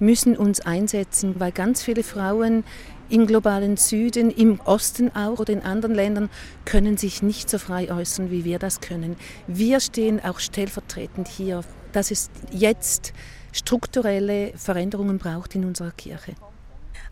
müssen 0.00 0.36
uns 0.36 0.58
einsetzen, 0.58 1.38
weil 1.38 1.52
ganz 1.52 1.84
viele 1.84 2.02
Frauen 2.02 2.64
im 3.08 3.28
globalen 3.28 3.76
Süden, 3.76 4.32
im 4.32 4.58
Osten 4.62 5.14
auch 5.14 5.38
oder 5.38 5.52
in 5.52 5.62
anderen 5.62 5.94
Ländern 5.94 6.30
können 6.64 6.96
sich 6.96 7.22
nicht 7.22 7.48
so 7.48 7.58
frei 7.58 7.92
äußern, 7.92 8.32
wie 8.32 8.44
wir 8.44 8.58
das 8.58 8.80
können. 8.80 9.14
Wir 9.46 9.78
stehen 9.78 10.18
auch 10.24 10.40
stellvertretend 10.40 11.28
hier, 11.28 11.62
dass 11.92 12.10
es 12.10 12.28
jetzt 12.50 13.12
strukturelle 13.52 14.54
Veränderungen 14.56 15.18
braucht 15.18 15.54
in 15.54 15.64
unserer 15.64 15.92
Kirche. 15.92 16.32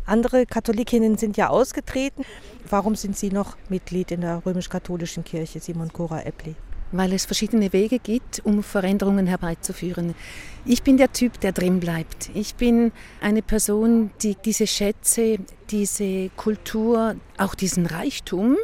Andere 0.06 0.44
Katholikinnen 0.44 1.18
sind 1.18 1.36
ja 1.36 1.50
ausgetreten. 1.50 2.24
Warum 2.68 2.96
sind 2.96 3.16
Sie 3.16 3.30
noch 3.30 3.56
Mitglied 3.68 4.10
in 4.10 4.22
der 4.22 4.44
römisch-katholischen 4.44 5.22
Kirche, 5.22 5.60
Simon 5.60 5.92
Cora 5.92 6.22
Eppli? 6.22 6.56
Weil 6.92 7.12
es 7.12 7.26
verschiedene 7.26 7.72
Wege 7.72 7.98
gibt, 7.98 8.40
um 8.44 8.62
Veränderungen 8.62 9.26
herbeizuführen. 9.26 10.14
Ich 10.64 10.82
bin 10.82 10.96
der 10.96 11.12
Typ, 11.12 11.40
der 11.40 11.52
drin 11.52 11.80
bleibt. 11.80 12.30
Ich 12.34 12.54
bin 12.54 12.92
eine 13.20 13.42
Person, 13.42 14.10
die 14.22 14.36
diese 14.44 14.66
Schätze, 14.66 15.38
diese 15.70 16.30
Kultur, 16.36 17.16
auch 17.38 17.54
diesen 17.54 17.86
Reichtum 17.86 18.56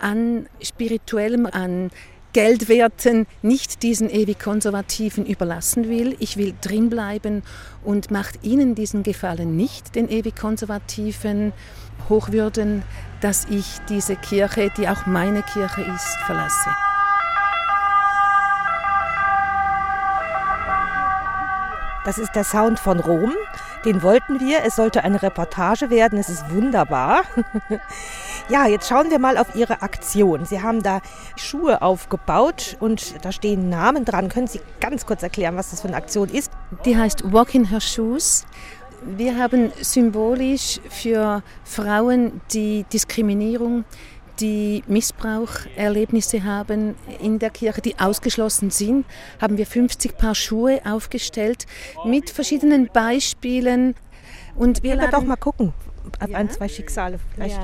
an 0.00 0.46
spirituellem, 0.60 1.46
an 1.46 1.90
Geldwerten 2.32 3.26
nicht 3.42 3.82
diesen 3.82 4.08
ewig 4.08 4.38
Konservativen 4.38 5.26
überlassen 5.26 5.88
will. 5.88 6.16
Ich 6.18 6.38
will 6.38 6.54
drin 6.62 6.88
bleiben 6.88 7.42
und 7.84 8.10
macht 8.10 8.42
ihnen 8.42 8.74
diesen 8.74 9.02
Gefallen 9.02 9.56
nicht, 9.56 9.94
den 9.94 10.08
ewig 10.08 10.34
Konservativen 10.34 11.52
Hochwürden, 12.08 12.82
dass 13.20 13.46
ich 13.50 13.66
diese 13.88 14.16
Kirche, 14.16 14.70
die 14.76 14.88
auch 14.88 15.06
meine 15.06 15.42
Kirche 15.42 15.82
ist, 15.82 16.16
verlasse. 16.26 16.70
Das 22.04 22.18
ist 22.18 22.34
der 22.34 22.44
Sound 22.44 22.80
von 22.80 22.98
Rom. 22.98 23.32
Den 23.84 24.02
wollten 24.02 24.40
wir. 24.40 24.64
Es 24.64 24.76
sollte 24.76 25.04
eine 25.04 25.22
Reportage 25.22 25.90
werden. 25.90 26.18
Es 26.18 26.28
ist 26.28 26.50
wunderbar. 26.50 27.22
ja, 28.48 28.66
jetzt 28.66 28.88
schauen 28.88 29.10
wir 29.10 29.18
mal 29.18 29.38
auf 29.38 29.54
Ihre 29.54 29.82
Aktion. 29.82 30.44
Sie 30.44 30.62
haben 30.62 30.82
da 30.82 31.00
Schuhe 31.36 31.80
aufgebaut 31.80 32.76
und 32.80 33.24
da 33.24 33.30
stehen 33.30 33.68
Namen 33.68 34.04
dran. 34.04 34.28
Können 34.28 34.48
Sie 34.48 34.60
ganz 34.80 35.06
kurz 35.06 35.22
erklären, 35.22 35.56
was 35.56 35.70
das 35.70 35.80
für 35.80 35.88
eine 35.88 35.96
Aktion 35.96 36.28
ist? 36.28 36.50
Die 36.84 36.96
heißt 36.96 37.32
Walk 37.32 37.54
in 37.54 37.66
Her 37.66 37.80
Shoes. 37.80 38.44
Wir 39.04 39.36
haben 39.36 39.72
symbolisch 39.80 40.80
für 40.88 41.42
Frauen, 41.64 42.40
die 42.52 42.84
Diskriminierung, 42.92 43.84
die 44.40 44.82
Missbraucherlebnisse 44.86 46.44
haben 46.44 46.94
in 47.20 47.38
der 47.38 47.50
Kirche, 47.50 47.80
die 47.80 47.98
ausgeschlossen 47.98 48.70
sind, 48.70 49.06
haben 49.40 49.58
wir 49.58 49.66
50 49.66 50.16
Paar 50.16 50.34
Schuhe 50.34 50.80
aufgestellt 50.84 51.66
mit 52.04 52.30
verschiedenen 52.30 52.88
Beispielen. 52.88 53.94
Und 54.56 54.82
wir 54.82 54.96
laden, 54.96 55.10
doch 55.10 55.24
mal 55.24 55.36
gucken, 55.36 55.72
ja? 56.26 56.36
ein, 56.36 56.50
zwei 56.50 56.68
Schicksale 56.68 57.18
vielleicht. 57.34 57.56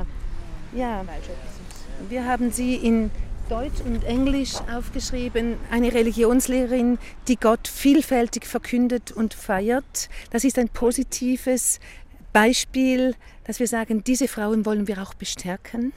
Ja. 0.74 1.02
ja, 1.02 1.04
wir 2.08 2.24
haben 2.24 2.50
sie 2.50 2.74
in 2.74 3.10
Deutsch 3.48 3.80
und 3.84 4.04
Englisch 4.04 4.54
aufgeschrieben. 4.72 5.56
Eine 5.70 5.92
Religionslehrerin, 5.92 6.98
die 7.28 7.36
Gott 7.36 7.66
vielfältig 7.66 8.46
verkündet 8.46 9.10
und 9.10 9.32
feiert. 9.32 10.10
Das 10.30 10.44
ist 10.44 10.58
ein 10.58 10.68
positives 10.68 11.80
Beispiel, 12.32 13.14
dass 13.44 13.58
wir 13.58 13.66
sagen, 13.66 14.04
diese 14.04 14.28
Frauen 14.28 14.66
wollen 14.66 14.86
wir 14.86 15.02
auch 15.02 15.14
bestärken. 15.14 15.92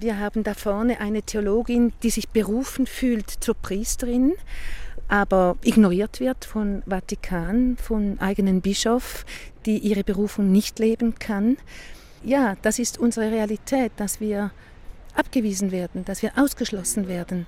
Wir 0.00 0.18
haben 0.18 0.44
da 0.44 0.54
vorne 0.54 0.98
eine 0.98 1.20
Theologin, 1.20 1.92
die 2.02 2.08
sich 2.08 2.30
berufen 2.30 2.86
fühlt 2.86 3.28
zur 3.28 3.54
Priesterin, 3.54 4.32
aber 5.08 5.58
ignoriert 5.62 6.20
wird 6.20 6.46
von 6.46 6.82
Vatikan, 6.88 7.76
von 7.76 8.18
eigenen 8.18 8.62
Bischof, 8.62 9.26
die 9.66 9.76
ihre 9.76 10.02
Berufung 10.02 10.50
nicht 10.50 10.78
leben 10.78 11.16
kann. 11.18 11.58
Ja, 12.24 12.56
das 12.62 12.78
ist 12.78 12.96
unsere 12.96 13.30
Realität, 13.30 13.92
dass 13.98 14.20
wir 14.20 14.52
abgewiesen 15.14 15.70
werden, 15.70 16.06
dass 16.06 16.22
wir 16.22 16.32
ausgeschlossen 16.38 17.06
werden. 17.06 17.46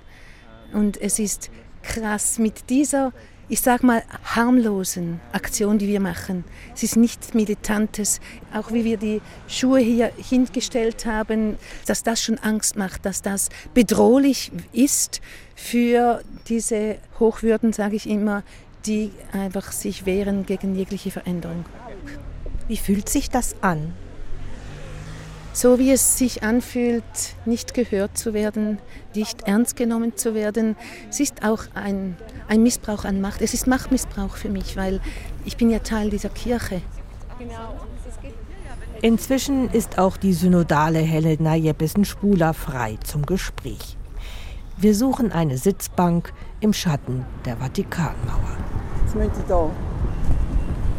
Und 0.73 1.01
es 1.01 1.17
ist 1.17 1.49
krass 1.81 2.37
mit 2.37 2.69
dieser 2.69 3.13
ich 3.49 3.61
sage 3.61 3.85
mal, 3.85 4.03
harmlosen 4.23 5.19
Aktion, 5.31 5.77
die 5.77 5.87
wir 5.87 5.99
machen. 5.99 6.43
Es 6.73 6.83
ist 6.83 6.95
nichts 6.95 7.33
Militantes. 7.33 8.21
Auch 8.53 8.71
wie 8.71 8.85
wir 8.85 8.97
die 8.97 9.21
Schuhe 9.47 9.79
hier 9.79 10.11
hingestellt 10.17 11.05
haben, 11.05 11.57
dass 11.85 12.03
das 12.03 12.21
schon 12.21 12.37
Angst 12.39 12.77
macht, 12.77 13.05
dass 13.05 13.21
das 13.21 13.49
bedrohlich 13.73 14.51
ist 14.71 15.21
für 15.55 16.21
diese 16.47 16.97
Hochwürden, 17.19 17.73
sage 17.73 17.95
ich 17.95 18.09
immer, 18.09 18.43
die 18.85 19.11
einfach 19.31 19.71
sich 19.71 20.05
wehren 20.05 20.45
gegen 20.45 20.75
jegliche 20.75 21.11
Veränderung. 21.11 21.65
Wie 22.67 22.77
fühlt 22.77 23.09
sich 23.09 23.29
das 23.29 23.55
an? 23.61 23.93
So 25.53 25.77
wie 25.77 25.91
es 25.91 26.17
sich 26.17 26.43
anfühlt, 26.43 27.03
nicht 27.45 27.75
gehört 27.75 28.17
zu 28.17 28.33
werden, 28.33 28.79
nicht 29.15 29.47
ernst 29.47 29.75
genommen 29.75 30.17
zu 30.17 30.33
werden. 30.33 30.75
Es 31.09 31.19
ist 31.19 31.45
auch 31.45 31.63
ein, 31.75 32.17
ein 32.47 32.63
Missbrauch 32.63 33.05
an 33.05 33.21
Macht. 33.21 33.41
Es 33.41 33.53
ist 33.53 33.67
Machtmissbrauch 33.67 34.35
für 34.35 34.49
mich, 34.49 34.75
weil 34.75 34.99
ich 35.45 35.55
bin 35.55 35.69
ja 35.69 35.79
Teil 35.79 36.09
dieser 36.09 36.29
Kirche. 36.29 36.81
Inzwischen 39.01 39.69
ist 39.69 39.99
auch 39.99 40.17
die 40.17 40.33
synodale 40.33 40.99
Helena 40.99 41.55
Jeppesen-Spuler 41.55 42.53
frei 42.53 42.97
zum 43.03 43.25
Gespräch. 43.25 43.97
Wir 44.77 44.95
suchen 44.95 45.31
eine 45.31 45.57
Sitzbank 45.57 46.33
im 46.61 46.73
Schatten 46.73 47.25
der 47.45 47.57
Vatikanmauer. 47.57 48.57
Jetzt 49.05 49.15
müssen 49.15 49.33
Sie 49.35 49.45
hier 49.45 49.69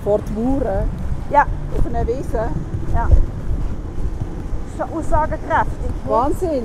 vor 0.04 0.20
die 0.28 0.32
Mauer, 0.32 0.86
ja. 1.32 1.46
auf 1.76 1.86
einer 1.86 2.06
Wiese. 2.06 2.50
Ja 2.94 3.08
aussagekräftig. 4.80 5.90
Wahnsinn! 6.06 6.64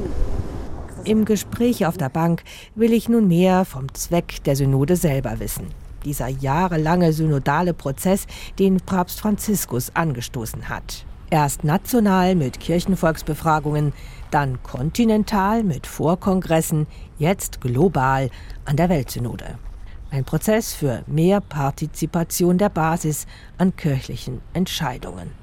Im 1.05 1.25
Gespräch 1.25 1.85
auf 1.85 1.97
der 1.97 2.09
Bank 2.09 2.43
will 2.75 2.93
ich 2.93 3.07
nun 3.07 3.27
mehr 3.27 3.65
vom 3.65 3.93
Zweck 3.93 4.43
der 4.43 4.55
Synode 4.55 4.95
selber 4.95 5.39
wissen. 5.39 5.67
Dieser 6.03 6.27
jahrelange 6.27 7.13
synodale 7.13 7.73
Prozess, 7.73 8.25
den 8.57 8.77
Papst 8.77 9.19
Franziskus 9.21 9.95
angestoßen 9.95 10.69
hat. 10.69 11.05
Erst 11.29 11.63
national 11.63 12.35
mit 12.35 12.59
Kirchenvolksbefragungen, 12.59 13.93
dann 14.31 14.61
kontinental 14.63 15.63
mit 15.63 15.87
Vorkongressen, 15.87 16.87
jetzt 17.17 17.61
global 17.61 18.29
an 18.65 18.75
der 18.75 18.89
Weltsynode. 18.89 19.57
Ein 20.11 20.25
Prozess 20.25 20.73
für 20.73 21.03
mehr 21.05 21.39
Partizipation 21.39 22.57
der 22.57 22.69
Basis 22.69 23.27
an 23.59 23.75
kirchlichen 23.75 24.41
Entscheidungen. 24.53 25.38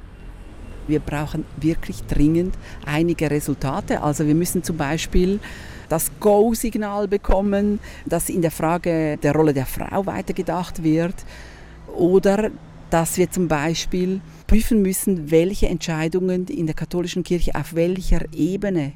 Wir 0.88 1.00
brauchen 1.00 1.44
wirklich 1.56 2.02
dringend 2.04 2.54
einige 2.84 3.30
Resultate. 3.30 4.02
Also 4.02 4.26
wir 4.26 4.34
müssen 4.34 4.62
zum 4.62 4.76
Beispiel 4.76 5.40
das 5.88 6.10
Go-Signal 6.20 7.08
bekommen, 7.08 7.78
dass 8.04 8.28
in 8.28 8.42
der 8.42 8.50
Frage 8.50 9.16
der 9.16 9.32
Rolle 9.34 9.52
der 9.52 9.66
Frau 9.66 10.06
weitergedacht 10.06 10.82
wird 10.82 11.14
oder 11.96 12.50
dass 12.90 13.18
wir 13.18 13.30
zum 13.30 13.48
Beispiel 13.48 14.20
prüfen 14.46 14.82
müssen, 14.82 15.30
welche 15.30 15.68
Entscheidungen 15.68 16.46
in 16.46 16.66
der 16.66 16.74
katholischen 16.74 17.24
Kirche 17.24 17.54
auf 17.54 17.74
welcher 17.74 18.32
Ebene 18.32 18.92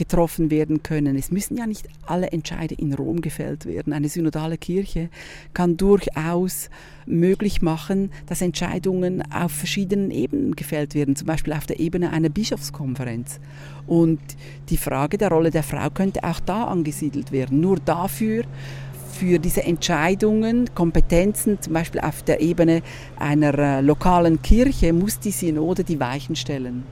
getroffen 0.00 0.50
werden 0.50 0.82
können. 0.82 1.14
Es 1.14 1.30
müssen 1.30 1.58
ja 1.58 1.66
nicht 1.66 1.86
alle 2.06 2.28
Entscheide 2.28 2.74
in 2.74 2.94
Rom 2.94 3.20
gefällt 3.20 3.66
werden. 3.66 3.92
Eine 3.92 4.08
synodale 4.08 4.56
Kirche 4.56 5.10
kann 5.52 5.76
durchaus 5.76 6.70
möglich 7.04 7.60
machen, 7.60 8.10
dass 8.24 8.40
Entscheidungen 8.40 9.22
auf 9.30 9.52
verschiedenen 9.52 10.10
Ebenen 10.10 10.56
gefällt 10.56 10.94
werden, 10.94 11.16
zum 11.16 11.26
Beispiel 11.26 11.52
auf 11.52 11.66
der 11.66 11.80
Ebene 11.80 12.12
einer 12.12 12.30
Bischofskonferenz. 12.30 13.40
Und 13.86 14.20
die 14.70 14.78
Frage 14.78 15.18
der 15.18 15.28
Rolle 15.28 15.50
der 15.50 15.64
Frau 15.64 15.90
könnte 15.90 16.24
auch 16.24 16.40
da 16.40 16.64
angesiedelt 16.64 17.30
werden. 17.30 17.60
Nur 17.60 17.76
dafür 17.78 18.44
für 19.12 19.38
diese 19.38 19.64
Entscheidungen, 19.64 20.74
Kompetenzen, 20.74 21.60
zum 21.60 21.74
Beispiel 21.74 22.00
auf 22.00 22.22
der 22.22 22.40
Ebene 22.40 22.80
einer 23.18 23.58
äh, 23.58 23.80
lokalen 23.82 24.40
Kirche, 24.40 24.94
muss 24.94 25.18
die 25.18 25.30
Synode 25.30 25.84
die 25.84 26.00
Weichen 26.00 26.36
stellen. 26.36 26.84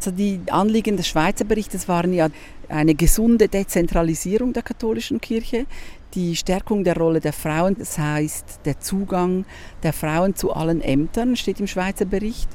Also 0.00 0.12
die 0.12 0.40
Anliegen 0.50 0.96
des 0.96 1.08
Schweizer 1.08 1.44
Berichtes 1.44 1.86
waren 1.86 2.14
ja 2.14 2.28
eine 2.70 2.94
gesunde 2.94 3.48
Dezentralisierung 3.48 4.54
der 4.54 4.62
katholischen 4.62 5.20
Kirche, 5.20 5.66
die 6.14 6.36
Stärkung 6.36 6.84
der 6.84 6.96
Rolle 6.96 7.20
der 7.20 7.34
Frauen, 7.34 7.76
das 7.78 7.98
heißt 7.98 8.60
der 8.64 8.80
Zugang 8.80 9.44
der 9.82 9.92
Frauen 9.92 10.34
zu 10.34 10.54
allen 10.54 10.80
Ämtern, 10.80 11.36
steht 11.36 11.60
im 11.60 11.66
Schweizer 11.66 12.06
Bericht, 12.06 12.48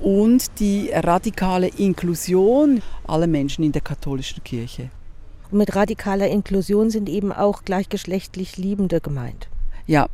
und 0.00 0.58
die 0.58 0.90
radikale 0.92 1.68
Inklusion 1.68 2.82
aller 3.06 3.28
Menschen 3.28 3.62
in 3.62 3.70
der 3.70 3.82
katholischen 3.82 4.42
Kirche. 4.42 4.90
Und 5.52 5.58
mit 5.58 5.76
radikaler 5.76 6.26
Inklusion 6.26 6.90
sind 6.90 7.08
eben 7.08 7.30
auch 7.32 7.62
gleichgeschlechtlich 7.62 8.56
Liebende 8.56 9.00
gemeint. 9.00 9.48
Ja, 9.86 10.08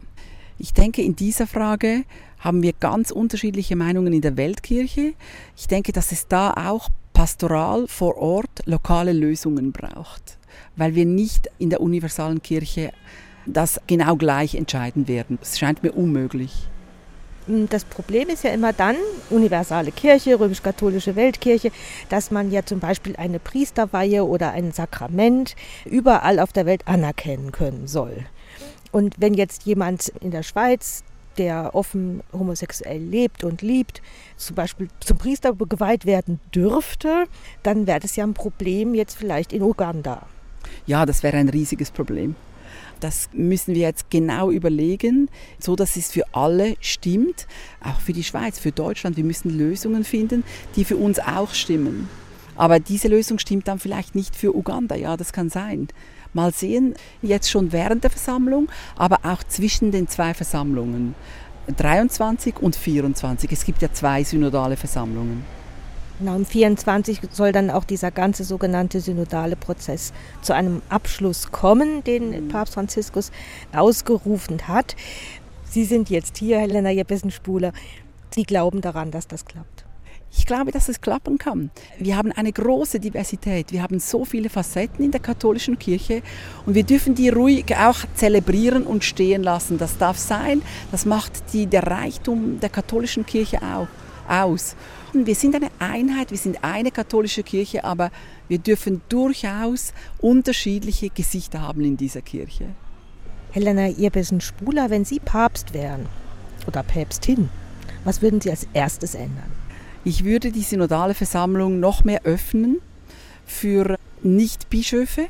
ich 0.62 0.72
denke, 0.72 1.02
in 1.02 1.16
dieser 1.16 1.48
Frage 1.48 2.04
haben 2.38 2.62
wir 2.62 2.72
ganz 2.72 3.10
unterschiedliche 3.10 3.74
Meinungen 3.74 4.12
in 4.12 4.20
der 4.20 4.36
Weltkirche. 4.36 5.14
Ich 5.56 5.66
denke, 5.66 5.90
dass 5.90 6.12
es 6.12 6.28
da 6.28 6.52
auch 6.52 6.88
pastoral 7.12 7.88
vor 7.88 8.16
Ort 8.16 8.62
lokale 8.64 9.12
Lösungen 9.12 9.72
braucht, 9.72 10.38
weil 10.76 10.94
wir 10.94 11.04
nicht 11.04 11.50
in 11.58 11.70
der 11.70 11.80
universalen 11.80 12.42
Kirche 12.42 12.92
das 13.44 13.80
genau 13.88 14.14
gleich 14.14 14.54
entscheiden 14.54 15.08
werden. 15.08 15.36
Es 15.42 15.58
scheint 15.58 15.82
mir 15.82 15.92
unmöglich. 15.92 16.68
Das 17.48 17.84
Problem 17.84 18.28
ist 18.28 18.44
ja 18.44 18.50
immer 18.50 18.72
dann, 18.72 18.94
universale 19.30 19.90
Kirche, 19.90 20.38
römisch-katholische 20.38 21.16
Weltkirche, 21.16 21.72
dass 22.08 22.30
man 22.30 22.52
ja 22.52 22.64
zum 22.64 22.78
Beispiel 22.78 23.16
eine 23.16 23.40
Priesterweihe 23.40 24.24
oder 24.24 24.52
ein 24.52 24.70
Sakrament 24.70 25.56
überall 25.84 26.38
auf 26.38 26.52
der 26.52 26.66
Welt 26.66 26.86
anerkennen 26.86 27.50
können 27.50 27.88
soll. 27.88 28.26
Und 28.92 29.14
wenn 29.18 29.34
jetzt 29.34 29.64
jemand 29.64 30.12
in 30.20 30.30
der 30.30 30.42
Schweiz, 30.42 31.02
der 31.38 31.74
offen 31.74 32.22
homosexuell 32.32 33.02
lebt 33.02 33.42
und 33.42 33.62
liebt, 33.62 34.02
zum 34.36 34.54
Beispiel 34.54 34.88
zum 35.00 35.18
Priester 35.18 35.54
geweiht 35.54 36.04
werden 36.04 36.40
dürfte, 36.54 37.24
dann 37.62 37.86
wäre 37.86 38.00
das 38.00 38.16
ja 38.16 38.24
ein 38.24 38.34
Problem 38.34 38.94
jetzt 38.94 39.16
vielleicht 39.16 39.52
in 39.52 39.62
Uganda. 39.62 40.26
Ja, 40.86 41.06
das 41.06 41.22
wäre 41.22 41.38
ein 41.38 41.48
riesiges 41.48 41.90
Problem. 41.90 42.36
Das 43.00 43.28
müssen 43.32 43.74
wir 43.74 43.82
jetzt 43.82 44.10
genau 44.10 44.50
überlegen, 44.50 45.28
so 45.58 45.74
dass 45.74 45.96
es 45.96 46.12
für 46.12 46.22
alle 46.32 46.76
stimmt, 46.80 47.48
auch 47.82 47.98
für 47.98 48.12
die 48.12 48.22
Schweiz, 48.22 48.60
für 48.60 48.70
Deutschland. 48.70 49.16
Wir 49.16 49.24
müssen 49.24 49.50
Lösungen 49.50 50.04
finden, 50.04 50.44
die 50.76 50.84
für 50.84 50.96
uns 50.96 51.18
auch 51.18 51.52
stimmen. 51.52 52.08
Aber 52.54 52.78
diese 52.78 53.08
Lösung 53.08 53.40
stimmt 53.40 53.66
dann 53.66 53.80
vielleicht 53.80 54.14
nicht 54.14 54.36
für 54.36 54.54
Uganda. 54.54 54.94
Ja, 54.94 55.16
das 55.16 55.32
kann 55.32 55.50
sein. 55.50 55.88
Mal 56.32 56.52
sehen, 56.52 56.94
jetzt 57.20 57.50
schon 57.50 57.72
während 57.72 58.04
der 58.04 58.10
Versammlung, 58.10 58.68
aber 58.96 59.20
auch 59.22 59.42
zwischen 59.44 59.92
den 59.92 60.08
zwei 60.08 60.34
Versammlungen. 60.34 61.14
23 61.76 62.56
und 62.58 62.74
24. 62.74 63.52
Es 63.52 63.64
gibt 63.64 63.82
ja 63.82 63.92
zwei 63.92 64.24
synodale 64.24 64.76
Versammlungen. 64.76 65.44
Genau, 66.18 66.36
um 66.36 66.44
24 66.44 67.20
soll 67.32 67.52
dann 67.52 67.70
auch 67.70 67.84
dieser 67.84 68.10
ganze 68.10 68.44
sogenannte 68.44 69.00
synodale 69.00 69.56
Prozess 69.56 70.12
zu 70.40 70.54
einem 70.54 70.82
Abschluss 70.88 71.50
kommen, 71.50 72.04
den 72.04 72.44
mhm. 72.44 72.48
Papst 72.48 72.74
Franziskus 72.74 73.32
ausgerufen 73.72 74.68
hat. 74.68 74.94
Sie 75.68 75.84
sind 75.84 76.10
jetzt 76.10 76.36
hier, 76.38 76.58
Helena 76.58 76.90
Jeppesen-Spuler. 76.90 77.72
Sie 78.30 78.44
glauben 78.44 78.80
daran, 78.82 79.10
dass 79.10 79.26
das 79.26 79.44
klappt. 79.44 79.71
Ich 80.34 80.46
glaube, 80.46 80.70
dass 80.70 80.88
es 80.88 81.02
klappen 81.02 81.36
kann. 81.36 81.70
Wir 81.98 82.16
haben 82.16 82.32
eine 82.32 82.52
große 82.52 82.98
Diversität. 82.98 83.70
Wir 83.70 83.82
haben 83.82 84.00
so 84.00 84.24
viele 84.24 84.48
Facetten 84.48 85.04
in 85.04 85.10
der 85.10 85.20
katholischen 85.20 85.78
Kirche 85.78 86.22
und 86.64 86.74
wir 86.74 86.84
dürfen 86.84 87.14
die 87.14 87.28
ruhig 87.28 87.76
auch 87.76 87.98
zelebrieren 88.14 88.84
und 88.84 89.04
stehen 89.04 89.42
lassen. 89.42 89.76
Das 89.76 89.98
darf 89.98 90.16
sein. 90.16 90.62
Das 90.90 91.04
macht 91.04 91.52
die, 91.52 91.66
der 91.66 91.86
Reichtum 91.86 92.60
der 92.60 92.70
katholischen 92.70 93.26
Kirche 93.26 93.58
auch 93.62 93.88
aus. 94.26 94.74
Wir 95.12 95.34
sind 95.34 95.54
eine 95.54 95.68
Einheit, 95.78 96.30
wir 96.30 96.38
sind 96.38 96.64
eine 96.64 96.90
katholische 96.90 97.42
Kirche, 97.42 97.84
aber 97.84 98.10
wir 98.48 98.58
dürfen 98.58 99.02
durchaus 99.10 99.92
unterschiedliche 100.18 101.10
Gesichter 101.10 101.60
haben 101.60 101.84
in 101.84 101.98
dieser 101.98 102.22
Kirche. 102.22 102.68
Helena 103.50 103.88
Irbesen-Spuler, 103.88 104.88
wenn 104.88 105.04
Sie 105.04 105.20
Papst 105.20 105.74
wären 105.74 106.06
oder 106.66 106.82
Päpstin, 106.82 107.50
was 108.04 108.22
würden 108.22 108.40
Sie 108.40 108.50
als 108.50 108.66
erstes 108.72 109.14
ändern? 109.14 109.61
Ich 110.04 110.24
würde 110.24 110.50
die 110.50 110.62
synodale 110.62 111.14
Versammlung 111.14 111.78
noch 111.78 112.02
mehr 112.02 112.22
öffnen 112.24 112.80
für 113.46 113.96
Nicht-Bischöfe 114.22 115.28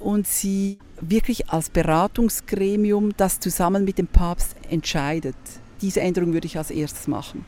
und 0.00 0.26
sie 0.26 0.78
wirklich 1.00 1.50
als 1.50 1.70
Beratungsgremium, 1.70 3.16
das 3.16 3.38
zusammen 3.38 3.84
mit 3.84 3.98
dem 3.98 4.08
Papst 4.08 4.56
entscheidet. 4.70 5.36
Diese 5.80 6.00
Änderung 6.00 6.32
würde 6.32 6.46
ich 6.46 6.58
als 6.58 6.70
erstes 6.72 7.06
machen. 7.06 7.44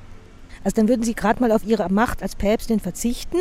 Also 0.63 0.77
dann 0.77 0.89
würden 0.89 1.03
Sie 1.03 1.15
gerade 1.15 1.41
mal 1.41 1.51
auf 1.51 1.65
Ihre 1.65 1.91
Macht 1.91 2.23
als 2.23 2.37
Päpstin 2.37 2.79
verzichten 2.79 3.39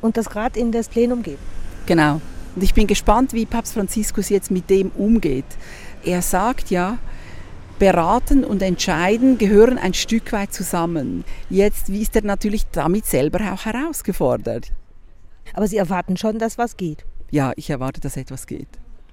und 0.00 0.16
das 0.16 0.28
gerade 0.28 0.60
in 0.60 0.70
das 0.70 0.88
Plenum 0.88 1.22
geben. 1.22 1.38
Genau. 1.86 2.20
Und 2.54 2.62
ich 2.62 2.74
bin 2.74 2.86
gespannt, 2.86 3.32
wie 3.32 3.46
Papst 3.46 3.74
Franziskus 3.74 4.28
jetzt 4.28 4.50
mit 4.50 4.70
dem 4.70 4.90
umgeht. 4.90 5.44
Er 6.04 6.22
sagt 6.22 6.70
ja, 6.70 6.98
beraten 7.78 8.44
und 8.44 8.62
entscheiden 8.62 9.38
gehören 9.38 9.78
ein 9.78 9.94
Stück 9.94 10.32
weit 10.32 10.52
zusammen. 10.52 11.24
Jetzt 11.50 11.88
ist 11.88 12.16
er 12.16 12.22
natürlich 12.22 12.66
damit 12.72 13.06
selber 13.06 13.52
auch 13.52 13.64
herausgefordert. 13.64 14.72
Aber 15.54 15.66
Sie 15.68 15.76
erwarten 15.76 16.16
schon, 16.16 16.38
dass 16.38 16.58
was 16.58 16.76
geht. 16.76 17.04
Ja, 17.30 17.52
ich 17.56 17.70
erwarte, 17.70 18.00
dass 18.00 18.16
etwas 18.16 18.46
geht 18.46 18.68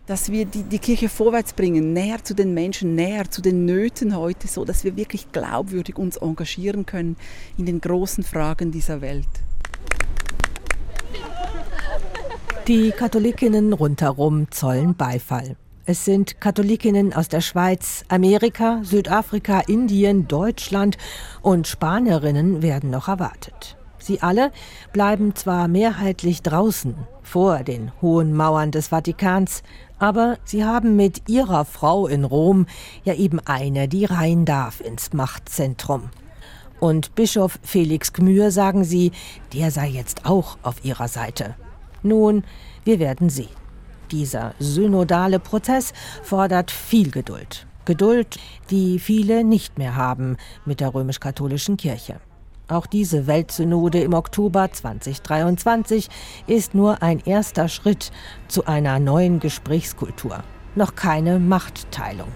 dass 0.06 0.32
wir 0.32 0.46
die, 0.46 0.64
die 0.64 0.80
Kirche 0.80 1.08
vorwärts 1.08 1.54
bringen, 1.54 1.94
näher 1.94 2.24
zu 2.24 2.34
den 2.34 2.54
Menschen, 2.54 2.96
näher 2.96 3.30
zu 3.30 3.42
den 3.42 3.66
Nöten 3.66 4.16
heute, 4.16 4.48
so 4.48 4.66
dass 4.66 4.84
wir 4.84 4.98
wirklich 4.98 5.32
glaubwürdig 5.32 5.98
uns 5.98 6.18
engagieren 6.18 6.86
können 6.86 7.16
in 7.58 7.66
den 7.66 7.80
großen 7.80 8.24
Fragen 8.24 8.72
dieser 8.72 9.02
Welt. 9.02 9.28
Die 12.68 12.92
Katholikinnen 12.92 13.74
rundherum 13.74 14.50
zollen 14.52 14.96
Beifall. 14.96 15.58
Es 15.86 16.06
sind 16.06 16.40
Katholikinnen 16.40 17.14
aus 17.14 17.28
der 17.28 17.42
Schweiz, 17.42 18.06
Amerika, 18.08 18.80
Südafrika, 18.84 19.60
Indien, 19.68 20.30
Deutschland 20.30 20.98
und 21.42 21.68
Spanierinnen 21.68 22.62
werden 22.62 22.90
noch 22.90 23.10
erwartet. 23.10 23.76
Sie 23.98 24.22
alle 24.22 24.54
bleiben 24.94 25.36
zwar 25.36 25.68
mehrheitlich 25.68 26.42
draußen, 26.42 26.96
vor 27.22 27.64
den 27.64 27.92
hohen 28.02 28.34
Mauern 28.34 28.72
des 28.72 28.88
Vatikans, 28.88 29.62
aber 30.00 30.38
sie 30.46 30.64
haben 30.64 30.96
mit 30.96 31.28
ihrer 31.28 31.66
Frau 31.66 32.08
in 32.08 32.24
Rom 32.24 32.66
ja 33.04 33.16
eben 33.16 33.42
eine, 33.42 33.90
die 33.90 34.06
rein 34.06 34.46
darf 34.46 34.80
ins 34.80 35.12
Machtzentrum. 35.12 36.12
Und 36.80 37.14
Bischof 37.16 37.60
Felix 37.62 38.14
Gmür 38.14 38.52
sagen 38.52 38.86
sie, 38.86 39.12
der 39.52 39.70
sei 39.70 39.90
jetzt 39.90 40.26
auch 40.26 40.58
auf 40.64 40.86
ihrer 40.86 41.10
Seite. 41.10 41.56
Nun, 42.04 42.46
wir 42.86 43.00
werden 43.00 43.30
sehen. 43.30 43.63
Dieser 44.14 44.54
synodale 44.60 45.40
Prozess 45.40 45.92
fordert 46.22 46.70
viel 46.70 47.10
Geduld. 47.10 47.66
Geduld, 47.86 48.38
die 48.70 49.00
viele 49.00 49.44
nicht 49.44 49.80
mehr 49.80 49.96
haben 49.96 50.38
mit 50.66 50.82
der 50.82 50.94
römisch-katholischen 50.94 51.78
Kirche. 51.78 52.18
Auch 52.68 52.86
diese 52.86 53.26
Weltsynode 53.26 54.02
im 54.02 54.14
Oktober 54.14 54.72
2023 54.72 56.10
ist 56.46 56.76
nur 56.76 57.02
ein 57.02 57.22
erster 57.26 57.68
Schritt 57.68 58.12
zu 58.48 58.68
einer 58.68 59.00
neuen 59.00 59.40
Gesprächskultur. 59.40 60.44
Noch 60.76 60.94
keine 60.94 61.40
Machtteilung. 61.40 62.34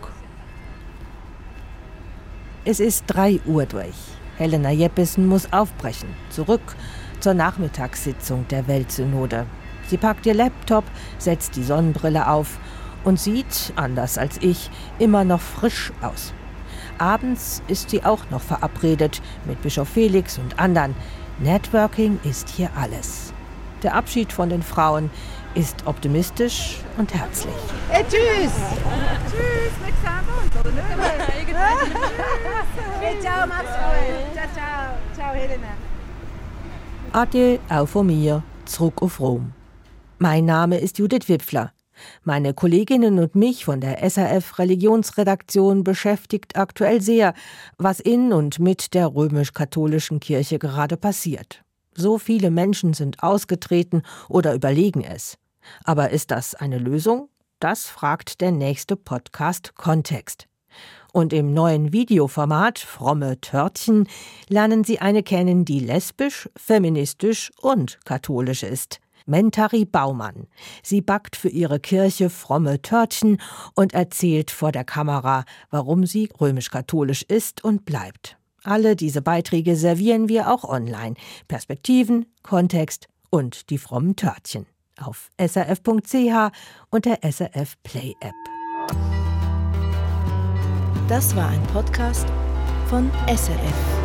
Es 2.66 2.80
ist 2.80 3.04
3 3.06 3.42
Uhr 3.46 3.68
durch. 3.68 3.96
Helena 4.38 4.72
Jeppesen 4.72 5.28
muss 5.28 5.54
aufbrechen, 5.54 6.10
zurück 6.32 6.76
zur 7.20 7.36
Nachmittagssitzung 7.36 8.48
der 8.48 8.68
Weltsynode. 8.68 9.46
Sie 9.88 9.98
packt 9.98 10.26
ihr 10.26 10.34
Laptop, 10.34 10.84
setzt 11.18 11.56
die 11.56 11.64
Sonnenbrille 11.64 12.30
auf 12.30 12.60
und 13.04 13.20
sieht, 13.20 13.74
anders 13.76 14.18
als 14.18 14.38
ich, 14.42 14.70
immer 15.00 15.24
noch 15.24 15.42
frisch 15.42 15.92
aus. 16.02 16.34
Abends 16.98 17.62
ist 17.68 17.90
sie 17.90 18.04
auch 18.04 18.30
noch 18.32 18.42
verabredet 18.42 19.22
mit 19.46 19.62
Bischof 19.62 19.88
Felix 19.90 20.38
und 20.38 20.60
anderen. 20.60 20.96
Networking 21.40 22.20
ist 22.24 22.50
hier 22.50 22.70
alles. 22.76 23.34
Der 23.84 23.96
Abschied 23.96 24.34
von 24.34 24.50
den 24.50 24.64
Frauen 24.64 25.12
ist 25.54 25.86
optimistisch 25.86 26.78
und 26.98 27.14
herzlich. 27.14 27.54
Hey, 27.90 28.04
tschüss! 28.10 28.52
Tschüss, 29.30 29.74
nicht? 29.84 29.98
hey, 33.02 33.20
ciao, 33.22 33.48
mach's 33.48 33.64
gut. 33.64 34.34
Ciao, 34.34 34.48
ciao. 34.54 34.94
Ciao, 35.16 35.34
Helena. 35.34 35.68
Ade 37.14 37.60
auch 37.70 37.88
von 37.88 38.08
mir, 38.08 38.44
zurück 38.66 39.02
auf 39.02 39.20
Rom. 39.20 39.57
Mein 40.20 40.46
Name 40.46 40.80
ist 40.80 40.98
Judith 40.98 41.28
Wipfler. 41.30 41.74
Meine 42.24 42.56
Kolleginnen 42.56 43.20
und 43.20 43.36
mich 43.36 43.66
von 43.66 43.82
der 43.82 44.04
SRF 44.10 44.58
Religionsredaktion 44.58 45.84
beschäftigt 45.84 46.58
aktuell 46.58 47.02
sehr, 47.02 47.36
was 47.78 48.00
in 48.00 48.34
und 48.34 48.58
mit 48.58 48.96
der 48.96 49.14
römisch-katholischen 49.14 50.20
Kirche 50.20 50.58
gerade 50.58 50.98
passiert. 50.98 51.64
So 51.94 52.18
viele 52.18 52.50
Menschen 52.50 52.96
sind 52.96 53.22
ausgetreten 53.22 54.02
oder 54.28 54.56
überlegen 54.56 55.04
es. 55.04 55.38
Aber 55.84 56.10
ist 56.10 56.32
das 56.32 56.56
eine 56.56 56.80
Lösung? 56.80 57.30
Das 57.60 57.86
fragt 57.86 58.42
der 58.42 58.52
nächste 58.52 58.96
Podcast 58.96 59.76
Kontext. 59.76 60.48
Und 61.14 61.32
im 61.32 61.54
neuen 61.54 61.94
Videoformat 61.94 62.80
Fromme 62.80 63.40
Törtchen 63.40 64.08
lernen 64.50 64.84
Sie 64.84 64.98
eine 64.98 65.22
kennen, 65.22 65.64
die 65.64 65.80
lesbisch, 65.80 66.50
feministisch 66.56 67.52
und 67.62 68.00
katholisch 68.04 68.64
ist. 68.64 69.00
Mentari 69.28 69.86
Baumann. 69.86 70.48
Sie 70.82 71.02
backt 71.02 71.36
für 71.36 71.50
ihre 71.50 71.80
Kirche 71.80 72.30
fromme 72.30 72.82
Törtchen 72.82 73.40
und 73.76 73.94
erzählt 73.94 74.50
vor 74.50 74.72
der 74.72 74.84
Kamera, 74.84 75.44
warum 75.70 76.06
sie 76.06 76.30
römisch-katholisch 76.40 77.24
ist 77.24 77.64
und 77.64 77.86
bleibt. 77.86 78.38
Alle 78.64 78.96
diese 78.96 79.22
Beiträge 79.22 79.76
servieren 79.76 80.28
wir 80.28 80.52
auch 80.52 80.64
online. 80.64 81.16
Perspektiven, 81.48 82.26
Kontext 82.44 83.08
und 83.30 83.70
die 83.70 83.78
frommen 83.78 84.16
Törtchen. 84.16 84.66
Auf 85.00 85.30
srf.ch 85.40 86.52
und 86.90 87.06
der 87.06 87.20
SRF 87.24 87.76
Play 87.84 88.16
App. 88.22 88.34
Das 91.08 91.36
war 91.36 91.50
ein 91.50 91.64
Podcast 91.68 92.28
von 92.90 93.10
SRF. 93.28 93.97